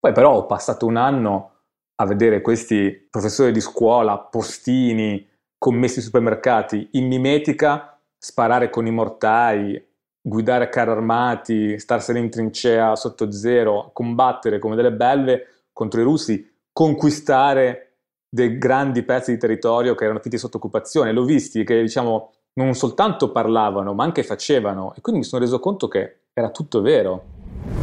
[0.00, 1.52] Poi però ho passato un anno
[1.96, 5.26] a vedere questi professori di scuola, postini,
[5.58, 9.84] commessi ai supermercati in mimetica, sparare con i mortai,
[10.20, 16.48] guidare carri armati, starsene in trincea sotto zero, combattere come delle belve contro i russi,
[16.72, 17.84] conquistare
[18.28, 21.12] dei grandi pezzi di territorio che erano finiti sotto occupazione.
[21.12, 24.94] L'ho visti che, diciamo, non soltanto parlavano, ma anche facevano.
[24.94, 27.77] E quindi mi sono reso conto che era tutto vero.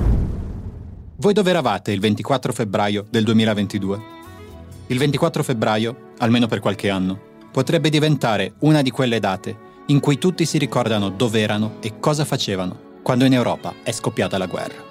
[1.17, 4.01] Voi dove eravate il 24 febbraio del 2022?
[4.87, 7.17] Il 24 febbraio, almeno per qualche anno,
[7.53, 9.57] potrebbe diventare una di quelle date
[9.87, 14.37] in cui tutti si ricordano dove erano e cosa facevano quando in Europa è scoppiata
[14.37, 14.83] la guerra.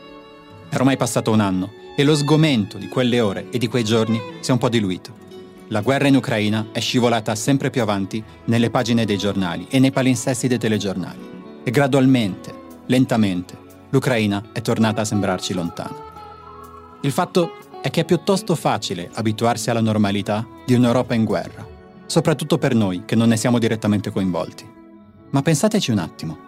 [0.70, 4.18] È ormai passato un anno e lo sgomento di quelle ore e di quei giorni
[4.40, 5.14] si è un po' diluito.
[5.68, 9.92] La guerra in Ucraina è scivolata sempre più avanti nelle pagine dei giornali e nei
[9.92, 11.60] palinsesti dei telegiornali.
[11.62, 12.54] E gradualmente,
[12.86, 13.58] lentamente,
[13.90, 16.03] l'Ucraina è tornata a sembrarci lontana.
[17.04, 21.66] Il fatto è che è piuttosto facile abituarsi alla normalità di un'Europa in guerra,
[22.06, 24.66] soprattutto per noi che non ne siamo direttamente coinvolti.
[25.28, 26.38] Ma pensateci un attimo.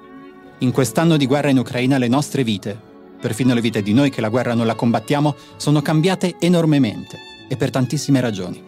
[0.61, 2.75] In quest'anno di guerra in Ucraina le nostre vite,
[3.21, 7.19] perfino le vite di noi che la guerra non la combattiamo, sono cambiate enormemente
[7.51, 8.63] e per tantissime ragioni.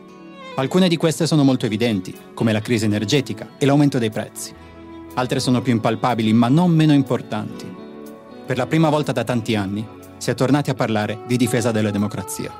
[0.56, 4.52] Alcune di queste sono molto evidenti, come la crisi energetica e l'aumento dei prezzi.
[5.14, 7.64] Altre sono più impalpabili, ma non meno importanti.
[8.44, 11.90] Per la prima volta da tanti anni si è tornati a parlare di difesa della
[11.90, 12.52] democrazia.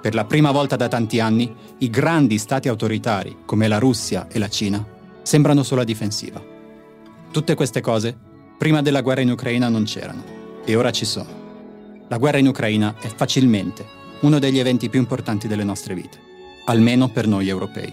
[0.00, 4.38] Per la prima volta da tanti anni i grandi stati autoritari, come la Russia e
[4.38, 4.84] la Cina,
[5.22, 6.42] sembrano sulla difensiva.
[7.30, 8.16] Tutte queste cose,
[8.58, 10.24] prima della guerra in Ucraina, non c'erano,
[10.64, 11.40] e ora ci sono.
[12.08, 13.84] La guerra in Ucraina è facilmente
[14.20, 16.30] uno degli eventi più importanti delle nostre vite
[16.64, 17.92] almeno per noi europei.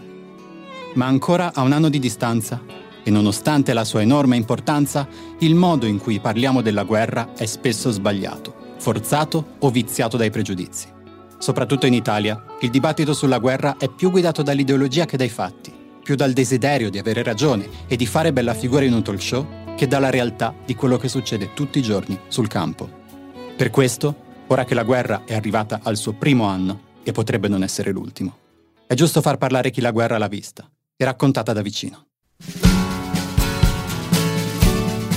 [0.94, 2.62] Ma ancora a un anno di distanza,
[3.04, 5.08] e nonostante la sua enorme importanza,
[5.40, 10.88] il modo in cui parliamo della guerra è spesso sbagliato, forzato o viziato dai pregiudizi.
[11.38, 15.72] Soprattutto in Italia, il dibattito sulla guerra è più guidato dall'ideologia che dai fatti,
[16.04, 19.46] più dal desiderio di avere ragione e di fare bella figura in un talk show
[19.76, 22.90] che dalla realtà di quello che succede tutti i giorni sul campo.
[23.56, 24.16] Per questo,
[24.48, 28.38] ora che la guerra è arrivata al suo primo anno, e potrebbe non essere l'ultimo,
[28.86, 32.06] è giusto far parlare chi la guerra l'ha vista e raccontata da vicino.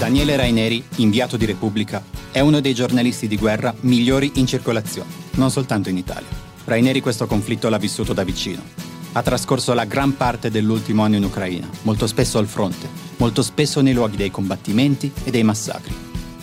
[0.03, 2.03] Daniele Raineri, inviato di Repubblica,
[2.33, 6.27] è uno dei giornalisti di guerra migliori in circolazione, non soltanto in Italia.
[6.65, 8.65] Raineri questo conflitto l'ha vissuto da vicino.
[9.13, 13.81] Ha trascorso la gran parte dell'ultimo anno in Ucraina, molto spesso al fronte, molto spesso
[13.81, 15.95] nei luoghi dei combattimenti e dei massacri.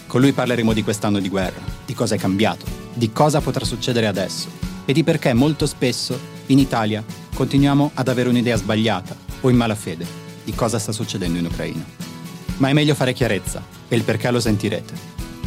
[0.07, 4.07] Con lui parleremo di quest'anno di guerra, di cosa è cambiato, di cosa potrà succedere
[4.07, 4.47] adesso
[4.85, 7.03] e di perché molto spesso in Italia
[7.35, 10.05] continuiamo ad avere un'idea sbagliata o in malafede
[10.45, 12.08] di cosa sta succedendo in Ucraina.
[12.59, 14.93] Ma è meglio fare chiarezza e il perché lo sentirete.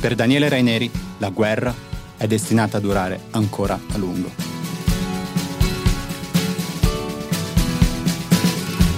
[0.00, 1.74] Per Daniele Raineri la guerra
[2.16, 4.30] è destinata a durare ancora a lungo.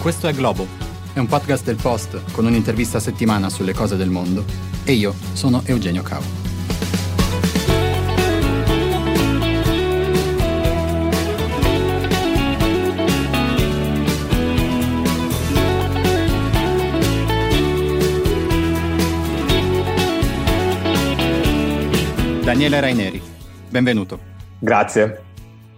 [0.01, 0.67] Questo è Globo,
[1.13, 4.45] è un podcast del Post con un'intervista a settimana sulle cose del mondo
[4.85, 6.44] e io sono Eugenio Cao.
[22.55, 23.21] Daniele Raineri,
[23.69, 24.21] benvenuto.
[24.61, 25.23] Grazie.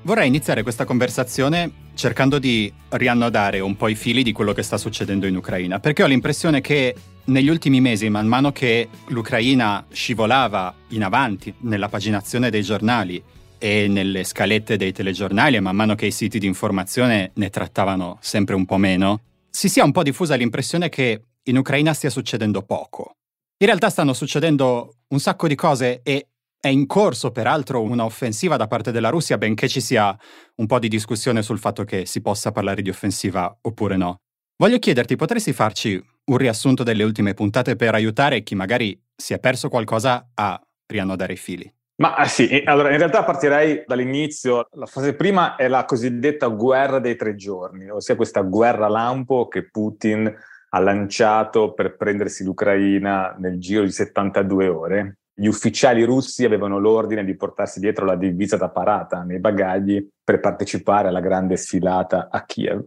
[0.02, 4.76] Vorrei iniziare questa conversazione cercando di riannodare un po' i fili di quello che sta
[4.76, 6.94] succedendo in Ucraina, perché ho l'impressione che
[7.24, 13.24] negli ultimi mesi, man mano che l'Ucraina scivolava in avanti nella paginazione dei giornali
[13.56, 18.18] e nelle scalette dei telegiornali, e man mano che i siti di informazione ne trattavano
[18.20, 22.60] sempre un po' meno, si sia un po' diffusa l'impressione che in Ucraina stia succedendo
[22.60, 23.12] poco.
[23.60, 26.26] In realtà stanno succedendo un sacco di cose e
[26.66, 30.16] è in corso peraltro una offensiva da parte della Russia, benché ci sia
[30.56, 34.16] un po' di discussione sul fatto che si possa parlare di offensiva oppure no.
[34.56, 39.38] Voglio chiederti, potresti farci un riassunto delle ultime puntate per aiutare chi magari si è
[39.38, 41.72] perso qualcosa a riannodare i fili?
[41.98, 44.68] Ma ah, sì, allora in realtà partirei dall'inizio.
[44.72, 49.70] La fase prima è la cosiddetta guerra dei tre giorni, ossia questa guerra lampo che
[49.70, 50.34] Putin
[50.70, 57.22] ha lanciato per prendersi l'Ucraina nel giro di 72 ore gli ufficiali russi avevano l'ordine
[57.22, 62.42] di portarsi dietro la divisa da parata nei bagagli per partecipare alla grande sfilata a
[62.46, 62.82] Kiev.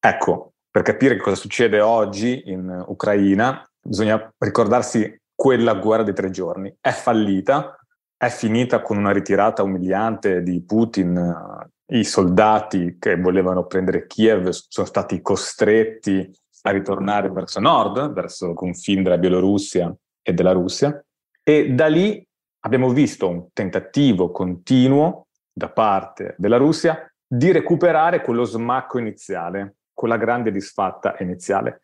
[0.00, 6.74] Ecco, per capire cosa succede oggi in Ucraina, bisogna ricordarsi quella guerra dei tre giorni.
[6.80, 7.78] È fallita,
[8.16, 11.68] è finita con una ritirata umiliante di Putin.
[11.92, 16.30] I soldati che volevano prendere Kiev sono stati costretti
[16.62, 20.98] a ritornare verso nord, verso il confine della Bielorussia e della Russia.
[21.42, 22.24] E da lì
[22.60, 30.16] abbiamo visto un tentativo continuo da parte della Russia di recuperare quello smacco iniziale, quella
[30.16, 31.82] grande disfatta iniziale.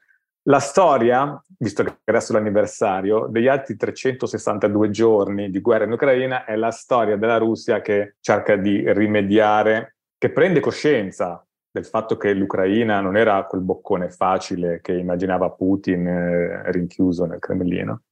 [0.48, 6.44] La storia, visto che adesso è l'anniversario, degli altri 362 giorni di guerra in Ucraina
[6.44, 12.32] è la storia della Russia che cerca di rimediare, che prende coscienza del fatto che
[12.32, 18.02] l'Ucraina non era quel boccone facile che immaginava Putin eh, rinchiuso nel Cremlino,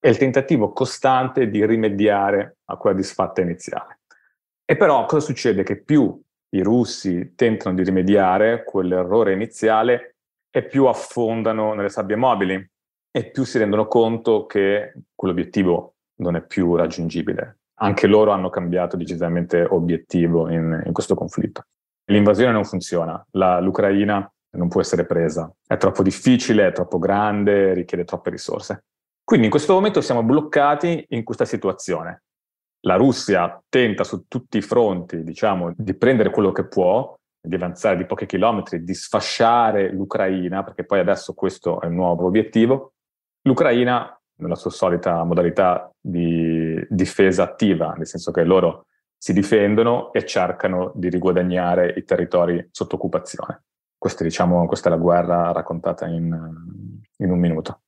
[0.00, 4.00] è il tentativo costante di rimediare a quella disfatta iniziale.
[4.64, 5.62] E però cosa succede?
[5.62, 6.18] Che più
[6.52, 10.16] i russi tentano di rimediare quell'errore iniziale
[10.50, 12.70] e più affondano nelle sabbie mobili
[13.12, 17.58] e più si rendono conto che quell'obiettivo non è più raggiungibile.
[17.80, 21.64] Anche loro hanno cambiato decisamente obiettivo in, in questo conflitto.
[22.10, 27.72] L'invasione non funziona, La, l'Ucraina non può essere presa, è troppo difficile, è troppo grande,
[27.72, 28.84] richiede troppe risorse.
[29.30, 32.24] Quindi in questo momento siamo bloccati in questa situazione.
[32.80, 37.96] La Russia tenta su tutti i fronti, diciamo, di prendere quello che può, di avanzare
[37.96, 42.94] di pochi chilometri, di sfasciare l'Ucraina, perché poi adesso questo è il nuovo obiettivo.
[43.42, 48.86] L'Ucraina, nella sua solita modalità di difesa attiva, nel senso che loro
[49.16, 53.62] si difendono e cercano di riguadagnare i territori sotto occupazione.
[53.96, 56.36] Questa, diciamo, questa è la guerra raccontata in,
[57.18, 57.82] in un minuto.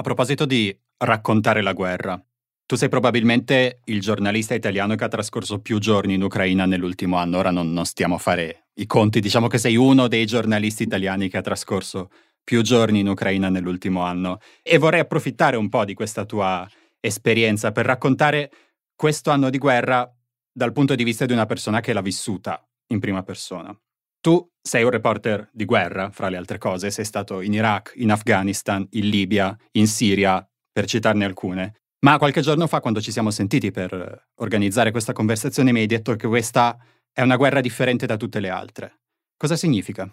[0.00, 2.18] A proposito di raccontare la guerra,
[2.64, 7.36] tu sei probabilmente il giornalista italiano che ha trascorso più giorni in Ucraina nell'ultimo anno.
[7.36, 11.28] Ora non, non, stiamo a fare i conti, diciamo che sei uno dei giornalisti italiani
[11.28, 12.08] che ha trascorso
[12.42, 14.38] più giorni in Ucraina nell'ultimo anno.
[14.62, 16.66] E vorrei approfittare un po' di questa tua
[16.98, 18.50] esperienza per raccontare
[18.94, 20.10] questo anno di guerra
[20.50, 23.78] dal punto di vista di una persona che l'ha vissuta in prima persona.
[24.20, 28.10] Tu sei un reporter di guerra, fra le altre cose, sei stato in Iraq, in
[28.10, 31.80] Afghanistan, in Libia, in Siria, per citarne alcune.
[32.00, 36.14] Ma qualche giorno fa, quando ci siamo sentiti per organizzare questa conversazione, mi hai detto
[36.16, 36.76] che questa
[37.12, 39.00] è una guerra differente da tutte le altre.
[39.36, 40.10] Cosa significa?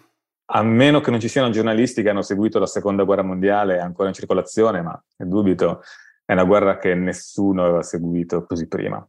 [0.50, 4.08] A meno che non ci siano giornalisti che hanno seguito la seconda guerra mondiale ancora
[4.08, 5.82] in circolazione, ma dubito,
[6.24, 9.06] è una guerra che nessuno aveva seguito così prima.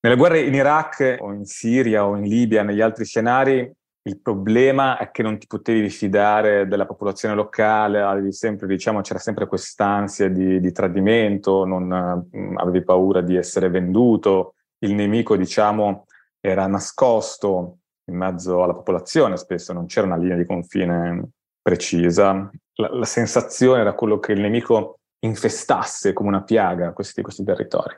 [0.00, 3.68] Nelle guerre in Iraq o in Siria o in Libia, negli altri scenari,
[4.06, 9.18] il problema è che non ti potevi fidare della popolazione locale, avevi sempre, diciamo, c'era
[9.18, 16.04] sempre quest'ansia di, di tradimento, non, mh, avevi paura di essere venduto, il nemico, diciamo,
[16.40, 21.30] era nascosto in mezzo alla popolazione, spesso non c'era una linea di confine
[21.60, 22.48] precisa.
[22.74, 27.96] La, la sensazione era quello che il nemico infestasse come una piaga questi, questi territori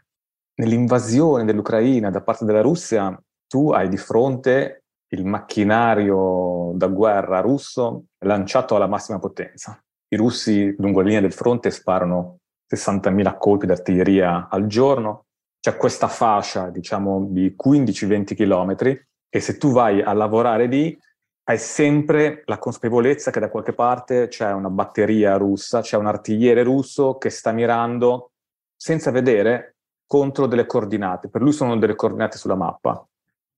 [0.58, 4.77] nell'invasione dell'Ucraina da parte della Russia, tu hai di fronte
[5.10, 9.80] il macchinario da guerra russo lanciato alla massima potenza.
[10.08, 12.38] I russi lungo la linea del fronte sparano
[12.72, 15.24] 60.000 colpi d'artiglieria al giorno,
[15.60, 20.98] c'è questa fascia, diciamo, di 15-20 chilometri e se tu vai a lavorare lì
[21.48, 26.62] hai sempre la consapevolezza che da qualche parte c'è una batteria russa, c'è un artigliere
[26.62, 28.32] russo che sta mirando
[28.76, 29.76] senza vedere
[30.06, 31.28] contro delle coordinate.
[31.28, 33.02] Per lui sono delle coordinate sulla mappa,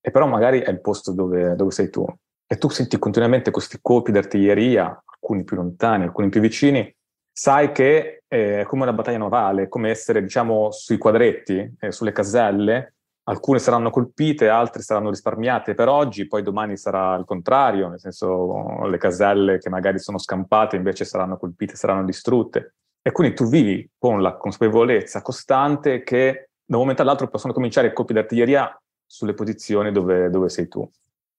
[0.01, 2.05] e però magari è il posto dove, dove sei tu.
[2.47, 6.93] E tu senti continuamente questi colpi d'artiglieria, alcuni più lontani, alcuni più vicini,
[7.31, 12.95] sai che è come una battaglia navale, come essere, diciamo, sui quadretti, eh, sulle caselle.
[13.23, 18.83] Alcune saranno colpite, altre saranno risparmiate per oggi, poi domani sarà il contrario, nel senso
[18.85, 22.73] le caselle che magari sono scampate invece saranno colpite, saranno distrutte.
[23.01, 27.93] E quindi tu vivi con la consapevolezza costante che da un momento all'altro possono cominciare
[27.93, 28.80] colpi d'artiglieria
[29.11, 30.89] sulle posizioni dove, dove sei tu.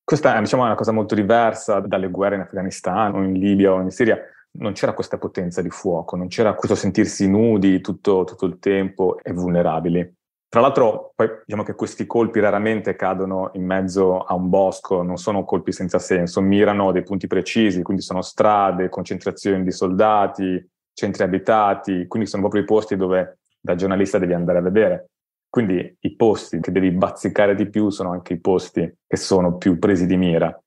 [0.05, 3.81] Questa è diciamo, una cosa molto diversa dalle guerre in Afghanistan o in Libia o
[3.81, 4.19] in Siria.
[4.59, 9.17] Non c'era questa potenza di fuoco, non c'era questo sentirsi nudi tutto, tutto il tempo
[9.23, 10.17] e vulnerabili.
[10.51, 15.17] Tra l'altro, poi diciamo che questi colpi raramente cadono in mezzo a un bosco, non
[15.17, 20.63] sono colpi senza senso, mirano dei punti precisi, quindi sono strade, concentrazioni di soldati,
[20.93, 25.07] centri abitati, quindi sono proprio i posti dove da giornalista devi andare a vedere.
[25.53, 29.79] Quindi i posti che devi bazzicare di più sono anche i posti che sono più
[29.79, 30.59] presi di mira.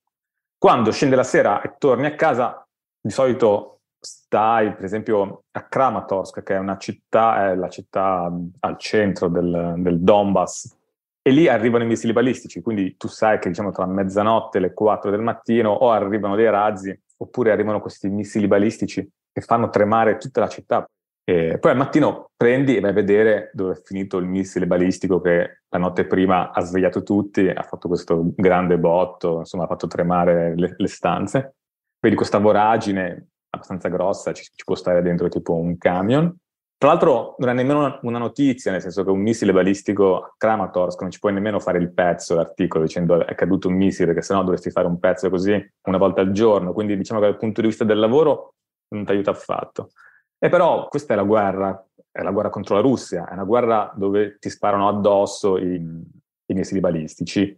[0.59, 2.63] Quando scendi la sera e torni a casa,
[3.01, 8.77] di solito stai, per esempio, a Kramatorsk, che è una città, è la città al
[8.77, 10.77] centro del, del Donbass,
[11.23, 14.73] e lì arrivano i missili balistici, quindi tu sai che diciamo tra mezzanotte e le
[14.73, 20.17] 4 del mattino o arrivano dei razzi oppure arrivano questi missili balistici che fanno tremare
[20.17, 20.87] tutta la città.
[21.27, 25.19] E poi al mattino prendi e vai a vedere dove è finito il missile balistico
[25.21, 29.87] che la notte prima ha svegliato tutti, ha fatto questo grande botto, insomma ha fatto
[29.87, 31.55] tremare le, le stanze.
[31.99, 36.31] Vedi questa voragine abbastanza grossa, ci, ci, può stare dentro tipo un camion,
[36.77, 41.09] Tra l'altro non è nemmeno una notizia, nel senso che un missile balistico Kramatorsk non
[41.09, 44.69] ci puoi nemmeno fare il pezzo, l'articolo dicendo è caduto un missile, perché sennò dovresti
[44.69, 45.53] fare un pezzo così
[45.87, 46.71] una volta al giorno.
[46.71, 48.53] Quindi diciamo che dal punto di vista del lavoro
[48.89, 49.89] non ti aiuta affatto.
[50.37, 53.93] E però questa è la guerra, è la guerra contro la Russia, è una guerra
[53.95, 57.57] dove ti sparano addosso i, i missili balistici.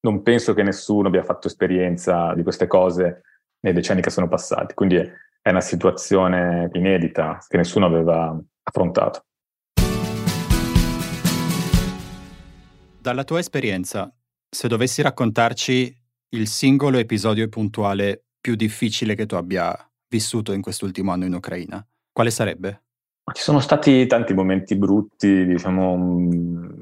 [0.00, 3.22] Non penso che nessuno abbia fatto esperienza di queste cose
[3.60, 9.24] nei decenni che sono passati, quindi è, è una situazione inedita che nessuno aveva affrontato.
[12.98, 14.12] Dalla tua esperienza,
[14.48, 15.96] se dovessi raccontarci
[16.30, 19.76] il singolo episodio puntuale più difficile che tu abbia
[20.08, 22.84] vissuto in quest'ultimo anno in Ucraina, quale sarebbe?
[23.30, 26.80] Ci sono stati tanti momenti brutti, diciamo, mm,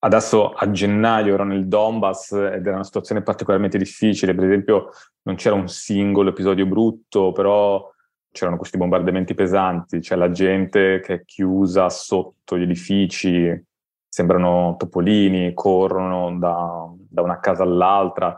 [0.00, 4.90] adesso a gennaio ero nel Donbass ed era una situazione particolarmente difficile, per esempio
[5.22, 7.88] non c'era un singolo episodio brutto, però
[8.32, 13.64] c'erano questi bombardamenti pesanti, c'è la gente che è chiusa sotto gli edifici,
[14.08, 18.36] sembrano topolini, corrono da, da una casa all'altra,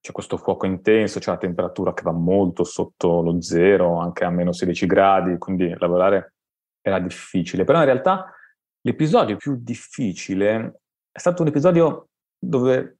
[0.00, 4.30] c'è questo fuoco intenso, c'è la temperatura che va molto sotto lo zero, anche a
[4.30, 6.34] meno 16 gradi, quindi lavorare
[6.80, 7.64] era difficile.
[7.64, 8.32] Però in realtà
[8.82, 12.98] l'episodio più difficile è stato un episodio dove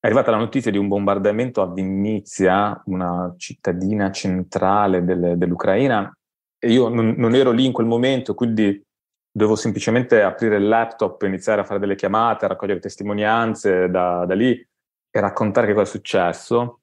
[0.00, 6.10] è arrivata la notizia di un bombardamento a Vinnytsia, una cittadina centrale del, dell'Ucraina,
[6.58, 8.82] e io non, non, ero lì in quel momento, quindi
[9.30, 14.34] dovevo semplicemente aprire il laptop, iniziare a fare delle chiamate, a raccogliere testimonianze da, da
[14.34, 14.66] lì
[15.10, 16.80] e raccontare che cosa è successo.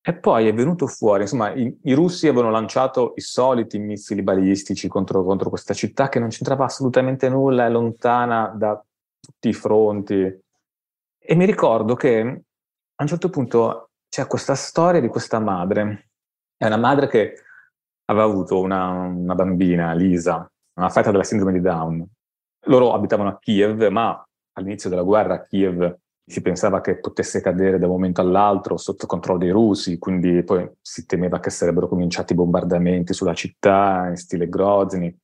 [0.00, 4.88] E poi è venuto fuori, insomma, i, i russi avevano lanciato i soliti missili balistici
[4.88, 8.82] contro, contro, questa città che non c'entrava assolutamente nulla, è lontana da
[9.20, 10.14] tutti i fronti.
[11.18, 16.08] E mi ricordo che a un certo punto c'è questa storia di questa madre.
[16.56, 17.34] È una madre che
[18.06, 22.06] aveva avuto una, una bambina, Lisa, una fetta della sindrome di Down.
[22.66, 25.98] Loro abitavano a Kiev, ma all'inizio della guerra Kiev
[26.28, 30.68] si pensava che potesse cadere da un momento all'altro sotto controllo dei russi, quindi poi
[30.80, 35.16] si temeva che sarebbero cominciati i bombardamenti sulla città in stile Grozny.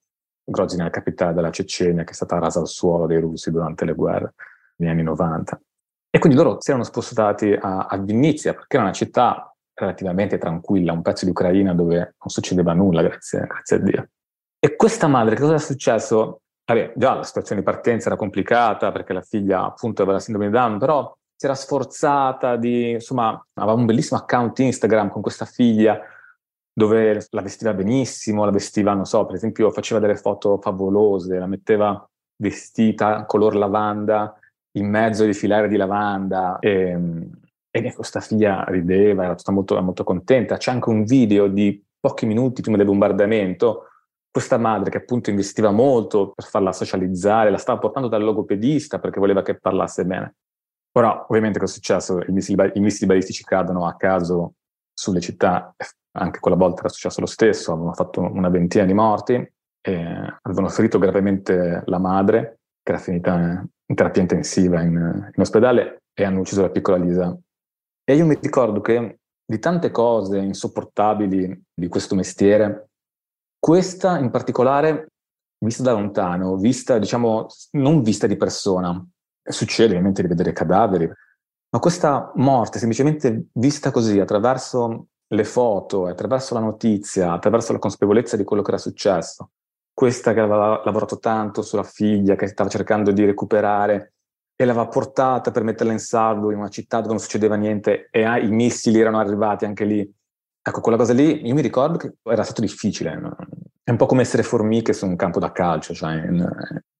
[0.42, 3.84] Grozny è la capitale della Cecenia che è stata rasa al suolo dai russi durante
[3.84, 4.34] le guerre
[4.76, 5.60] negli anni 90.
[6.10, 10.92] E quindi loro si erano spostati a, a Vinnytsia, perché era una città relativamente tranquilla,
[10.92, 14.08] un pezzo di Ucraina dove non succedeva nulla, grazie, grazie a Dio.
[14.58, 16.40] E questa madre, che cosa è successo?
[16.66, 20.48] Vabbè, già la situazione di partenza era complicata perché la figlia appunto aveva la sindrome
[20.48, 25.44] di Down, però si era sforzata di, insomma, aveva un bellissimo account Instagram con questa
[25.44, 26.00] figlia
[26.72, 31.46] dove la vestiva benissimo, la vestiva, non so, per esempio faceva delle foto favolose, la
[31.46, 34.36] metteva vestita color lavanda
[34.76, 36.98] in mezzo di filare di lavanda e,
[37.70, 40.56] e questa figlia rideva, era tutta molto, molto contenta.
[40.56, 43.90] C'è anche un video di pochi minuti prima del bombardamento
[44.34, 49.20] questa madre che appunto investiva molto per farla socializzare, la stava portando dal logopedista perché
[49.20, 50.34] voleva che parlasse bene.
[50.90, 52.20] Però ovviamente cosa è successo?
[52.20, 54.54] I missili, balistici cadono a caso
[54.92, 55.72] sulle città,
[56.16, 60.68] anche quella volta era successo lo stesso, avevano fatto una ventina di morti, e avevano
[60.68, 64.94] ferito gravemente la madre, che era finita in terapia intensiva in,
[65.32, 67.38] in ospedale, e hanno ucciso la piccola Lisa.
[68.02, 72.88] E io mi ricordo che di tante cose insopportabili di questo mestiere,
[73.64, 75.06] questa in particolare,
[75.64, 79.02] vista da lontano, vista, diciamo, non vista di persona,
[79.42, 81.10] succede ovviamente di vedere cadaveri,
[81.70, 88.36] ma questa morte semplicemente vista così, attraverso le foto, attraverso la notizia, attraverso la consapevolezza
[88.36, 89.52] di quello che era successo,
[89.94, 94.12] questa che aveva lavorato tanto sulla figlia, che stava cercando di recuperare
[94.54, 98.24] e l'aveva portata per metterla in salvo in una città dove non succedeva niente e
[98.24, 100.14] ah, i missili erano arrivati anche lì
[100.66, 103.14] Ecco, quella cosa lì, io mi ricordo che era stato difficile.
[103.16, 103.36] No?
[103.82, 106.48] È un po' come essere formiche su un campo da calcio, cioè in,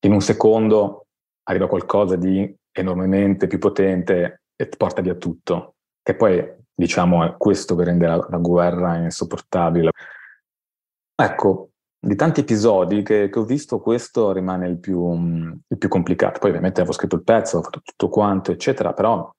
[0.00, 1.06] in un secondo
[1.44, 5.76] arriva qualcosa di enormemente più potente e porta via tutto.
[6.02, 9.92] Che poi, diciamo, è questo che rende la, la guerra insopportabile.
[11.14, 15.11] Ecco, di tanti episodi che, che, ho visto, questo rimane il più,
[15.66, 16.38] il più, complicato.
[16.38, 19.30] Poi ovviamente avevo scritto il pezzo, ho fatto tutto quanto, eccetera, però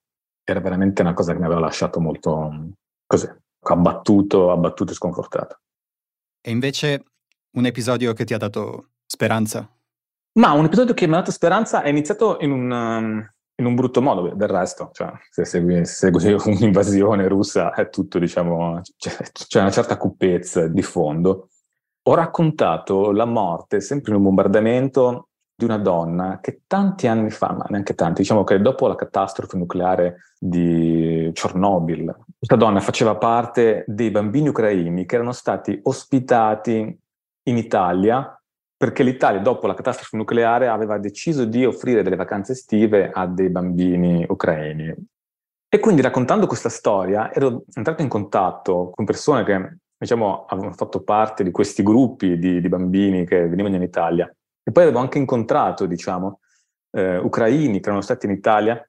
[0.43, 2.71] era veramente una cosa che mi aveva lasciato molto
[3.05, 3.27] così,
[3.73, 5.59] abbattuto, abbattuto e sconfortato.
[6.41, 7.03] E invece
[7.51, 9.69] un episodio che ti ha dato speranza?
[10.33, 13.75] Ma un episodio che mi ha dato speranza è iniziato in un, um, in un
[13.75, 19.15] brutto modo, del resto, cioè, se segui, se segui un'invasione russa è tutto, diciamo, c'è,
[19.31, 21.49] c'è una certa cupezza di fondo.
[22.07, 27.53] Ho raccontato la morte, sempre in un bombardamento, di una donna che tanti anni fa,
[27.53, 32.13] ma neanche tanti, diciamo che dopo la catastrofe nucleare di Chernobyl,
[32.45, 36.95] questa donna faceva parte dei bambini ucraini che erano stati ospitati
[37.47, 38.39] in Italia
[38.77, 43.49] perché l'Italia, dopo la catastrofe nucleare, aveva deciso di offrire delle vacanze estive a dei
[43.49, 44.93] bambini ucraini.
[45.67, 51.01] E quindi raccontando questa storia ero entrato in contatto con persone che, diciamo, avevano fatto
[51.01, 54.31] parte di questi gruppi di, di bambini che venivano in Italia.
[54.61, 56.41] E poi avevo anche incontrato, diciamo,
[56.91, 58.87] eh, ucraini che erano stati in Italia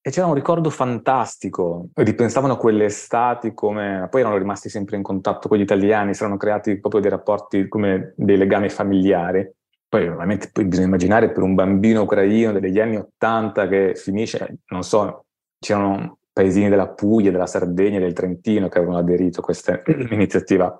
[0.00, 5.02] e c'era un ricordo fantastico, ripensavano a quelle estati come, poi erano rimasti sempre in
[5.02, 9.50] contatto con gli italiani, si erano creati proprio dei rapporti come dei legami familiari.
[9.88, 14.82] Poi ovviamente poi bisogna immaginare per un bambino ucraino degli anni Ottanta che finisce, non
[14.82, 15.24] so,
[15.58, 20.78] c'erano paesini della Puglia, della Sardegna, del Trentino che avevano aderito a questa iniziativa.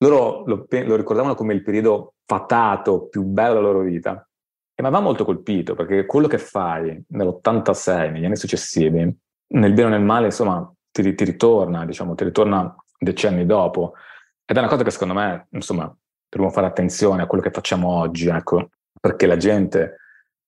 [0.00, 4.27] Loro lo, lo ricordavano come il periodo fatato, più bello della loro vita.
[4.78, 9.12] E mi aveva molto colpito perché quello che fai nell'86, negli anni successivi,
[9.54, 13.94] nel bene o nel male, insomma, ti, ti ritorna, diciamo, ti ritorna decenni dopo.
[14.44, 15.92] Ed è una cosa che secondo me, insomma,
[16.28, 18.68] dobbiamo fare attenzione a quello che facciamo oggi, ecco,
[19.00, 19.96] perché la gente, la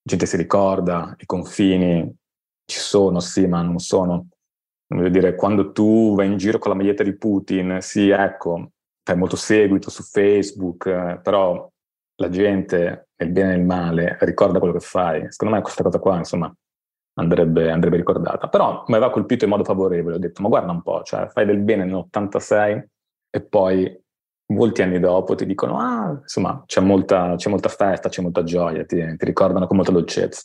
[0.04, 2.16] gente si ricorda, i confini
[2.64, 4.28] ci sono, sì, ma non sono.
[4.86, 8.70] Voglio dire, quando tu vai in giro con la maglietta di Putin, sì, ecco,
[9.02, 11.68] fai molto seguito su Facebook, eh, però
[12.14, 15.26] la gente, nel bene e nel male, ricorda quello che fai.
[15.30, 16.52] Secondo me questa cosa qua, insomma,
[17.18, 18.48] andrebbe, andrebbe ricordata.
[18.48, 20.16] Però mi aveva colpito in modo favorevole.
[20.16, 22.82] Ho detto, ma guarda un po', cioè fai del bene nell'86
[23.30, 24.02] e poi
[24.52, 28.84] molti anni dopo ti dicono, ah, insomma, c'è molta, c'è molta festa, c'è molta gioia,
[28.84, 30.42] ti, ti ricordano con molta dolcezza.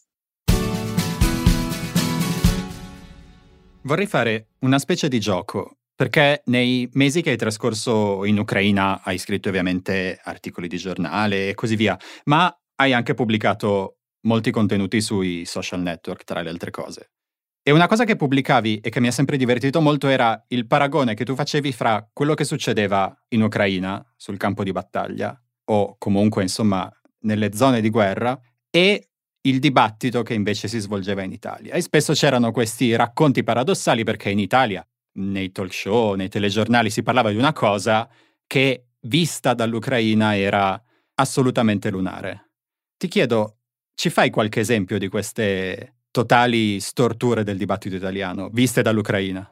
[3.82, 9.18] Vorrei fare una specie di gioco perché nei mesi che hai trascorso in Ucraina hai
[9.18, 15.46] scritto ovviamente articoli di giornale e così via, ma hai anche pubblicato molti contenuti sui
[15.46, 17.12] social network, tra le altre cose.
[17.68, 21.16] E una cosa che pubblicavi e che mi ha sempre divertito molto era il paragone
[21.16, 26.44] che tu facevi fra quello che succedeva in Ucraina sul campo di battaglia, o comunque
[26.44, 26.92] insomma
[27.22, 28.40] nelle zone di guerra,
[28.70, 29.10] e
[29.42, 31.74] il dibattito che invece si svolgeva in Italia.
[31.74, 37.02] E spesso c'erano questi racconti paradossali perché in Italia nei talk show, nei telegiornali si
[37.02, 38.08] parlava di una cosa
[38.46, 40.80] che vista dall'Ucraina era
[41.16, 42.45] assolutamente lunare.
[42.98, 43.58] Ti chiedo,
[43.94, 49.50] ci fai qualche esempio di queste totali storture del dibattito italiano viste dall'Ucraina?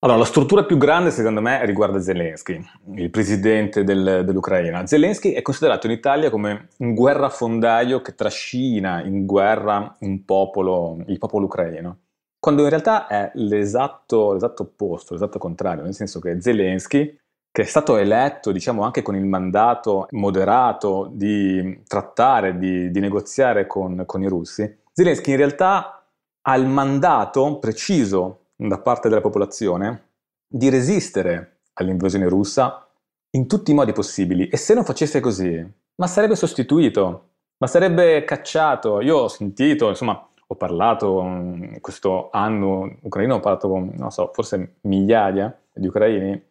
[0.00, 4.86] Allora, la struttura più grande secondo me riguarda Zelensky, il presidente del, dell'Ucraina.
[4.86, 11.46] Zelensky è considerato in Italia come un guerrafondaio che trascina in guerra popolo, il popolo
[11.46, 11.98] ucraino
[12.40, 17.18] quando in realtà è l'esatto, l'esatto opposto, l'esatto contrario, nel senso che Zelensky,
[17.50, 23.66] che è stato eletto, diciamo, anche con il mandato moderato di trattare, di, di negoziare
[23.66, 26.04] con, con i russi, Zelensky in realtà
[26.42, 30.06] ha il mandato preciso da parte della popolazione
[30.48, 32.88] di resistere all'invasione russa
[33.30, 35.64] in tutti i modi possibili e se non facesse così,
[35.96, 39.00] ma sarebbe sostituito, ma sarebbe cacciato.
[39.00, 44.30] Io ho sentito, insomma, ho parlato in questo anno ucraino, ho parlato con, non so,
[44.32, 46.42] forse migliaia di ucraini,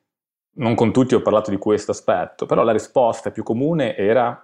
[0.58, 4.44] non con tutti ho parlato di questo aspetto, però la risposta più comune era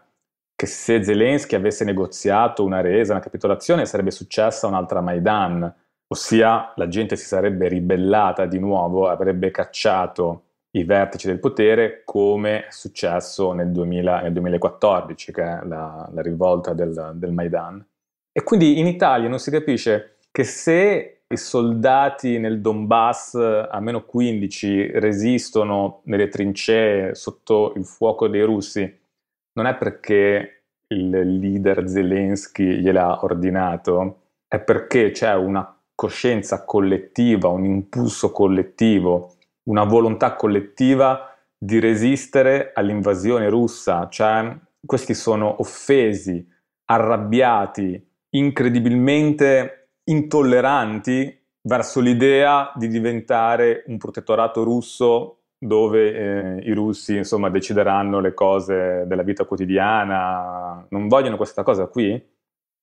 [0.56, 5.74] che se Zelensky avesse negoziato una resa, una capitolazione, sarebbe successa un'altra Maidan,
[6.08, 10.44] ossia la gente si sarebbe ribellata di nuovo, avrebbe cacciato
[10.76, 16.22] i vertici del potere come è successo nel, 2000, nel 2014, che è la, la
[16.22, 17.86] rivolta del, del Maidan.
[18.32, 24.06] E quindi in Italia non si capisce che se i soldati nel Donbass a meno
[24.06, 29.02] 15 resistono nelle trincee sotto il fuoco dei russi,
[29.54, 37.66] non è perché il leader Zelensky gliel'ha ordinato, è perché c'è una coscienza collettiva, un
[37.66, 46.46] impulso collettivo, una volontà collettiva di resistere all'invasione russa, cioè questi sono offesi,
[46.86, 57.50] arrabbiati, incredibilmente intolleranti verso l'idea di diventare un protettorato russo dove eh, i russi insomma
[57.50, 62.32] decideranno le cose della vita quotidiana, non vogliono questa cosa qui.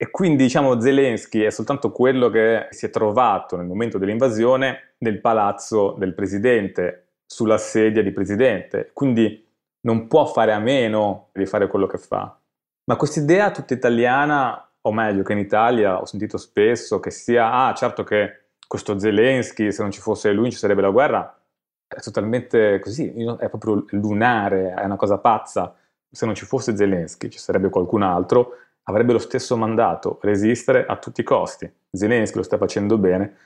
[0.03, 5.21] E quindi diciamo Zelensky è soltanto quello che si è trovato nel momento dell'invasione nel
[5.21, 9.47] palazzo del presidente, sulla sedia di presidente, quindi
[9.83, 12.37] non può fare a meno di fare quello che fa.
[12.85, 17.53] Ma questa idea tutta italiana o meglio che in Italia ho sentito spesso che sia,
[17.53, 21.41] ah certo che questo Zelensky, se non ci fosse lui ci sarebbe la guerra,
[21.89, 25.75] è totalmente così, è proprio lunare, è una cosa pazza.
[26.09, 30.97] Se non ci fosse Zelensky, ci sarebbe qualcun altro, avrebbe lo stesso mandato, resistere a
[30.97, 31.71] tutti i costi.
[31.91, 33.37] Zelensky lo sta facendo bene.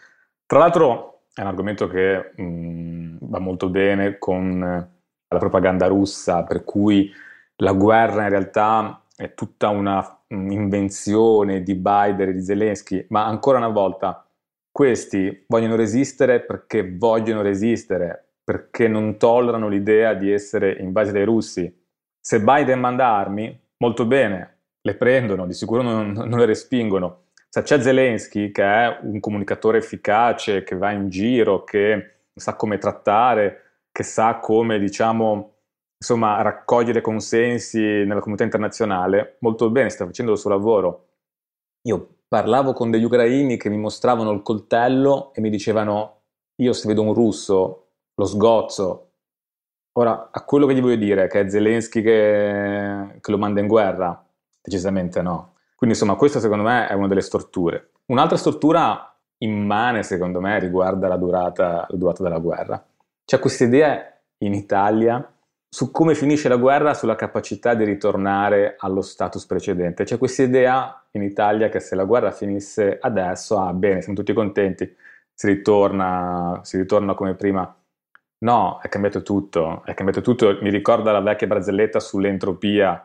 [0.44, 6.44] Tra l'altro è un argomento che mh, mm, va molto bene con la propaganda russa,
[6.44, 7.10] per cui
[7.56, 13.58] la guerra in realtà è tutta una invenzione di Biden e di Zelensky, ma ancora
[13.58, 14.26] una volta
[14.70, 21.82] questi vogliono resistere perché vogliono resistere, perché non tollerano l'idea di essere invasi dai russi.
[22.20, 27.26] Se Biden manda armi, molto bene, le prendono, di sicuro non, non le respingono.
[27.48, 32.78] Se c'è Zelensky, che è un comunicatore efficace, che va in giro, che sa come
[32.78, 33.60] trattare,
[33.92, 35.53] che sa come, diciamo,
[35.98, 41.08] insomma, raccogliere consensi nella comunità internazionale, molto bene, sta facendo il suo lavoro.
[41.82, 46.22] Io parlavo con degli ucraini che mi mostravano il coltello e mi dicevano,
[46.56, 49.10] io se vedo un russo lo sgozzo.
[49.96, 53.66] Ora, a quello che gli voglio dire, che è Zelensky che, che lo manda in
[53.66, 54.24] guerra,
[54.60, 55.54] decisamente no.
[55.76, 57.90] Quindi insomma questa secondo me è una delle storture.
[58.06, 62.84] Un'altra stortura immane secondo me riguarda la durata, la durata della guerra.
[63.24, 65.33] C'è questa idea in Italia
[65.74, 70.04] su come finisce la guerra, sulla capacità di ritornare allo status precedente.
[70.04, 74.32] C'è questa idea in Italia che se la guerra finisse adesso, ah bene, siamo tutti
[74.32, 74.94] contenti,
[75.34, 77.76] si ritorna, si ritorna come prima.
[78.44, 80.58] No, è cambiato tutto, è cambiato tutto.
[80.62, 83.04] Mi ricorda la vecchia barzelletta sull'entropia,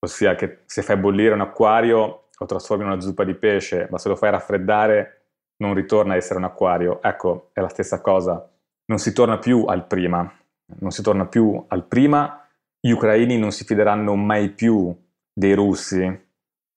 [0.00, 3.98] ossia che se fai bollire un acquario lo trasformi in una zuppa di pesce, ma
[3.98, 5.26] se lo fai raffreddare
[5.58, 7.00] non ritorna a essere un acquario.
[7.02, 8.50] Ecco, è la stessa cosa
[8.90, 10.30] non si torna più al prima,
[10.78, 12.46] non si torna più al prima,
[12.80, 14.94] gli ucraini non si fideranno mai più
[15.32, 16.28] dei russi.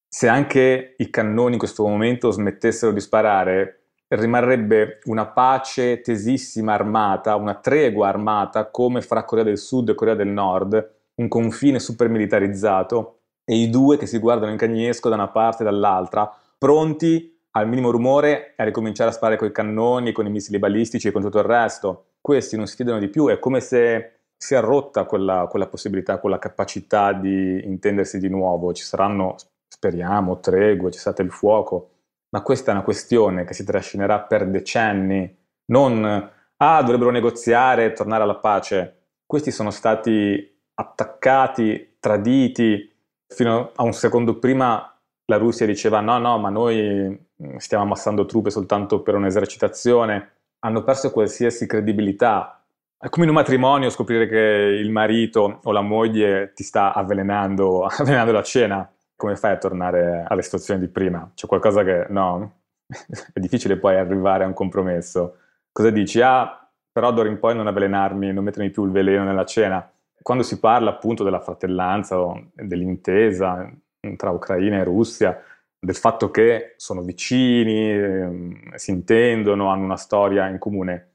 [0.08, 7.36] Se anche i cannoni in questo momento smettessero di sparare, rimarrebbe una pace tesissima armata,
[7.36, 12.10] una tregua armata come fra Corea del Sud e Corea del Nord, un confine super
[12.10, 17.40] militarizzato e i due che si guardano in cagnesco da una parte e dall'altra, pronti
[17.52, 21.12] al minimo rumore a ricominciare a sparare con i cannoni, con i missili balistici e
[21.12, 22.06] con tutto il resto.
[22.26, 26.20] Questi non si fidano di più, è come se si è rotta quella, quella possibilità,
[26.20, 28.72] quella capacità di intendersi di nuovo.
[28.72, 29.36] Ci saranno,
[29.68, 31.90] speriamo, tregue, sarà il fuoco,
[32.30, 35.38] ma questa è una questione che si trascinerà per decenni.
[35.66, 39.08] Non, ah, dovrebbero negoziare e tornare alla pace.
[39.26, 42.90] Questi sono stati attaccati, traditi.
[43.28, 47.22] Fino a un secondo prima la Russia diceva no, no, ma noi
[47.58, 52.62] stiamo ammassando truppe soltanto per un'esercitazione, hanno perso qualsiasi credibilità.
[52.97, 57.84] È come in un matrimonio scoprire che il marito o la moglie ti sta avvelenando,
[57.86, 58.89] avvelenando la cena.
[59.15, 61.32] Come fai a tornare alla situazione di prima?
[61.34, 62.60] C'è qualcosa che no,
[63.34, 65.38] è difficile poi arrivare a un compromesso.
[65.71, 66.21] Cosa dici?
[66.21, 69.89] Ah, però d'ora in poi non avvelenarmi, non mettermi più il veleno nella cena.
[70.21, 73.69] Quando si parla appunto della fratellanza o dell'intesa
[74.15, 75.38] tra Ucraina e Russia,
[75.84, 81.10] del fatto che sono vicini, eh, si intendono, hanno una storia in comune.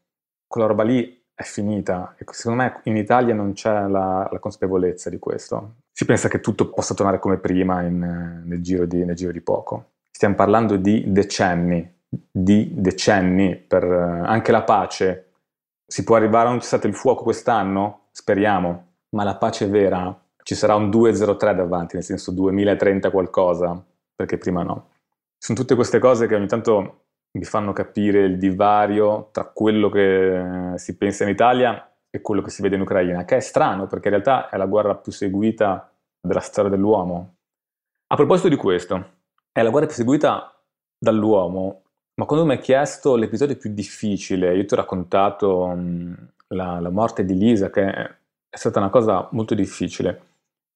[0.46, 5.08] Quella roba lì è finita e secondo me in Italia non c'è la, la consapevolezza
[5.08, 5.76] di questo.
[5.90, 9.40] Si pensa che tutto possa tornare come prima in, nel, giro di, nel giro di
[9.40, 9.92] poco.
[10.10, 12.00] Stiamo parlando di decenni,
[12.30, 15.30] di decenni per eh, anche la pace.
[15.86, 18.08] Si può arrivare a un cessate il fuoco quest'anno?
[18.10, 23.82] Speriamo, ma la pace vera ci sarà un 203 davanti, nel senso 2030 qualcosa,
[24.18, 24.88] perché prima no.
[25.38, 27.04] Sono tutte queste cose che ogni tanto
[27.38, 32.50] mi fanno capire il divario tra quello che si pensa in Italia e quello che
[32.50, 35.88] si vede in Ucraina, che è strano perché in realtà è la guerra più seguita
[36.20, 37.36] della storia dell'uomo.
[38.08, 39.10] A proposito di questo,
[39.52, 40.52] è la guerra più seguita
[40.98, 41.82] dall'uomo,
[42.14, 46.16] ma quando mi hai chiesto l'episodio più difficile, io ti ho raccontato um,
[46.48, 50.22] la, la, morte di Lisa, che è stata una cosa molto difficile.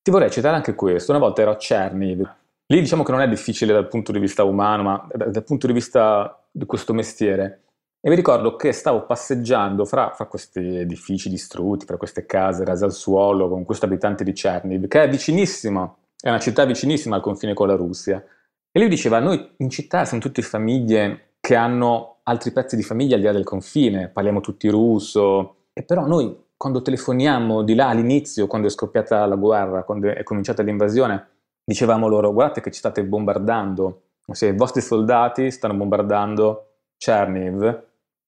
[0.00, 1.10] Ti vorrei citare anche questo.
[1.10, 4.44] Una volta ero a Cherniv, Lì diciamo che non è difficile dal punto di vista
[4.44, 7.62] umano, ma dal punto di vista di questo mestiere.
[8.00, 12.84] E mi ricordo che stavo passeggiando fra, fra, questi edifici distrutti, fra queste case rase
[12.84, 17.22] al suolo, con questo abitante di Cherniv, che è vicinissimo, è una città vicinissima al
[17.22, 18.24] confine con la Russia.
[18.72, 23.14] E lui diceva, noi in città siamo tutte famiglie che hanno altri pezzi di famiglia
[23.14, 27.88] al di là del confine, parliamo tutti russo, e però noi quando telefoniamo di là
[27.88, 31.26] all'inizio, quando è scoppiata la guerra, quando è cominciata l'invasione,
[31.64, 37.62] dicevamo loro guardate che ci state bombardando, se i vostri soldati stanno bombardando Cherniv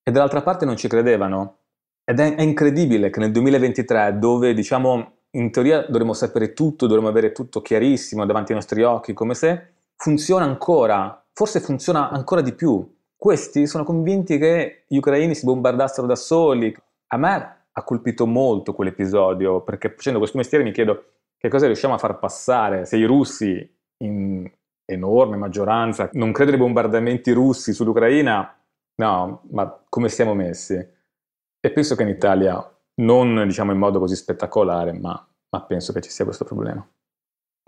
[0.02, 1.58] e dall'altra parte non ci credevano.
[2.04, 7.08] Ed è, è incredibile che nel 2023, dove diciamo in teoria dovremmo sapere tutto, dovremmo
[7.08, 12.52] avere tutto chiarissimo davanti ai nostri occhi, come se funziona ancora, forse funziona ancora di
[12.52, 12.92] più.
[13.16, 16.74] Questi sono convinti che gli ucraini si bombardassero da soli.
[17.08, 21.13] A me ha colpito molto quell'episodio, perché facendo questo mestiere mi chiedo
[21.44, 23.70] che cosa riusciamo a far passare se i russi
[24.02, 24.50] in
[24.86, 28.58] enorme maggioranza non credono ai bombardamenti russi sull'Ucraina?
[29.02, 30.74] No, ma come siamo messi?
[30.74, 32.66] E penso che in Italia,
[33.02, 36.82] non diciamo in modo così spettacolare, ma, ma penso che ci sia questo problema.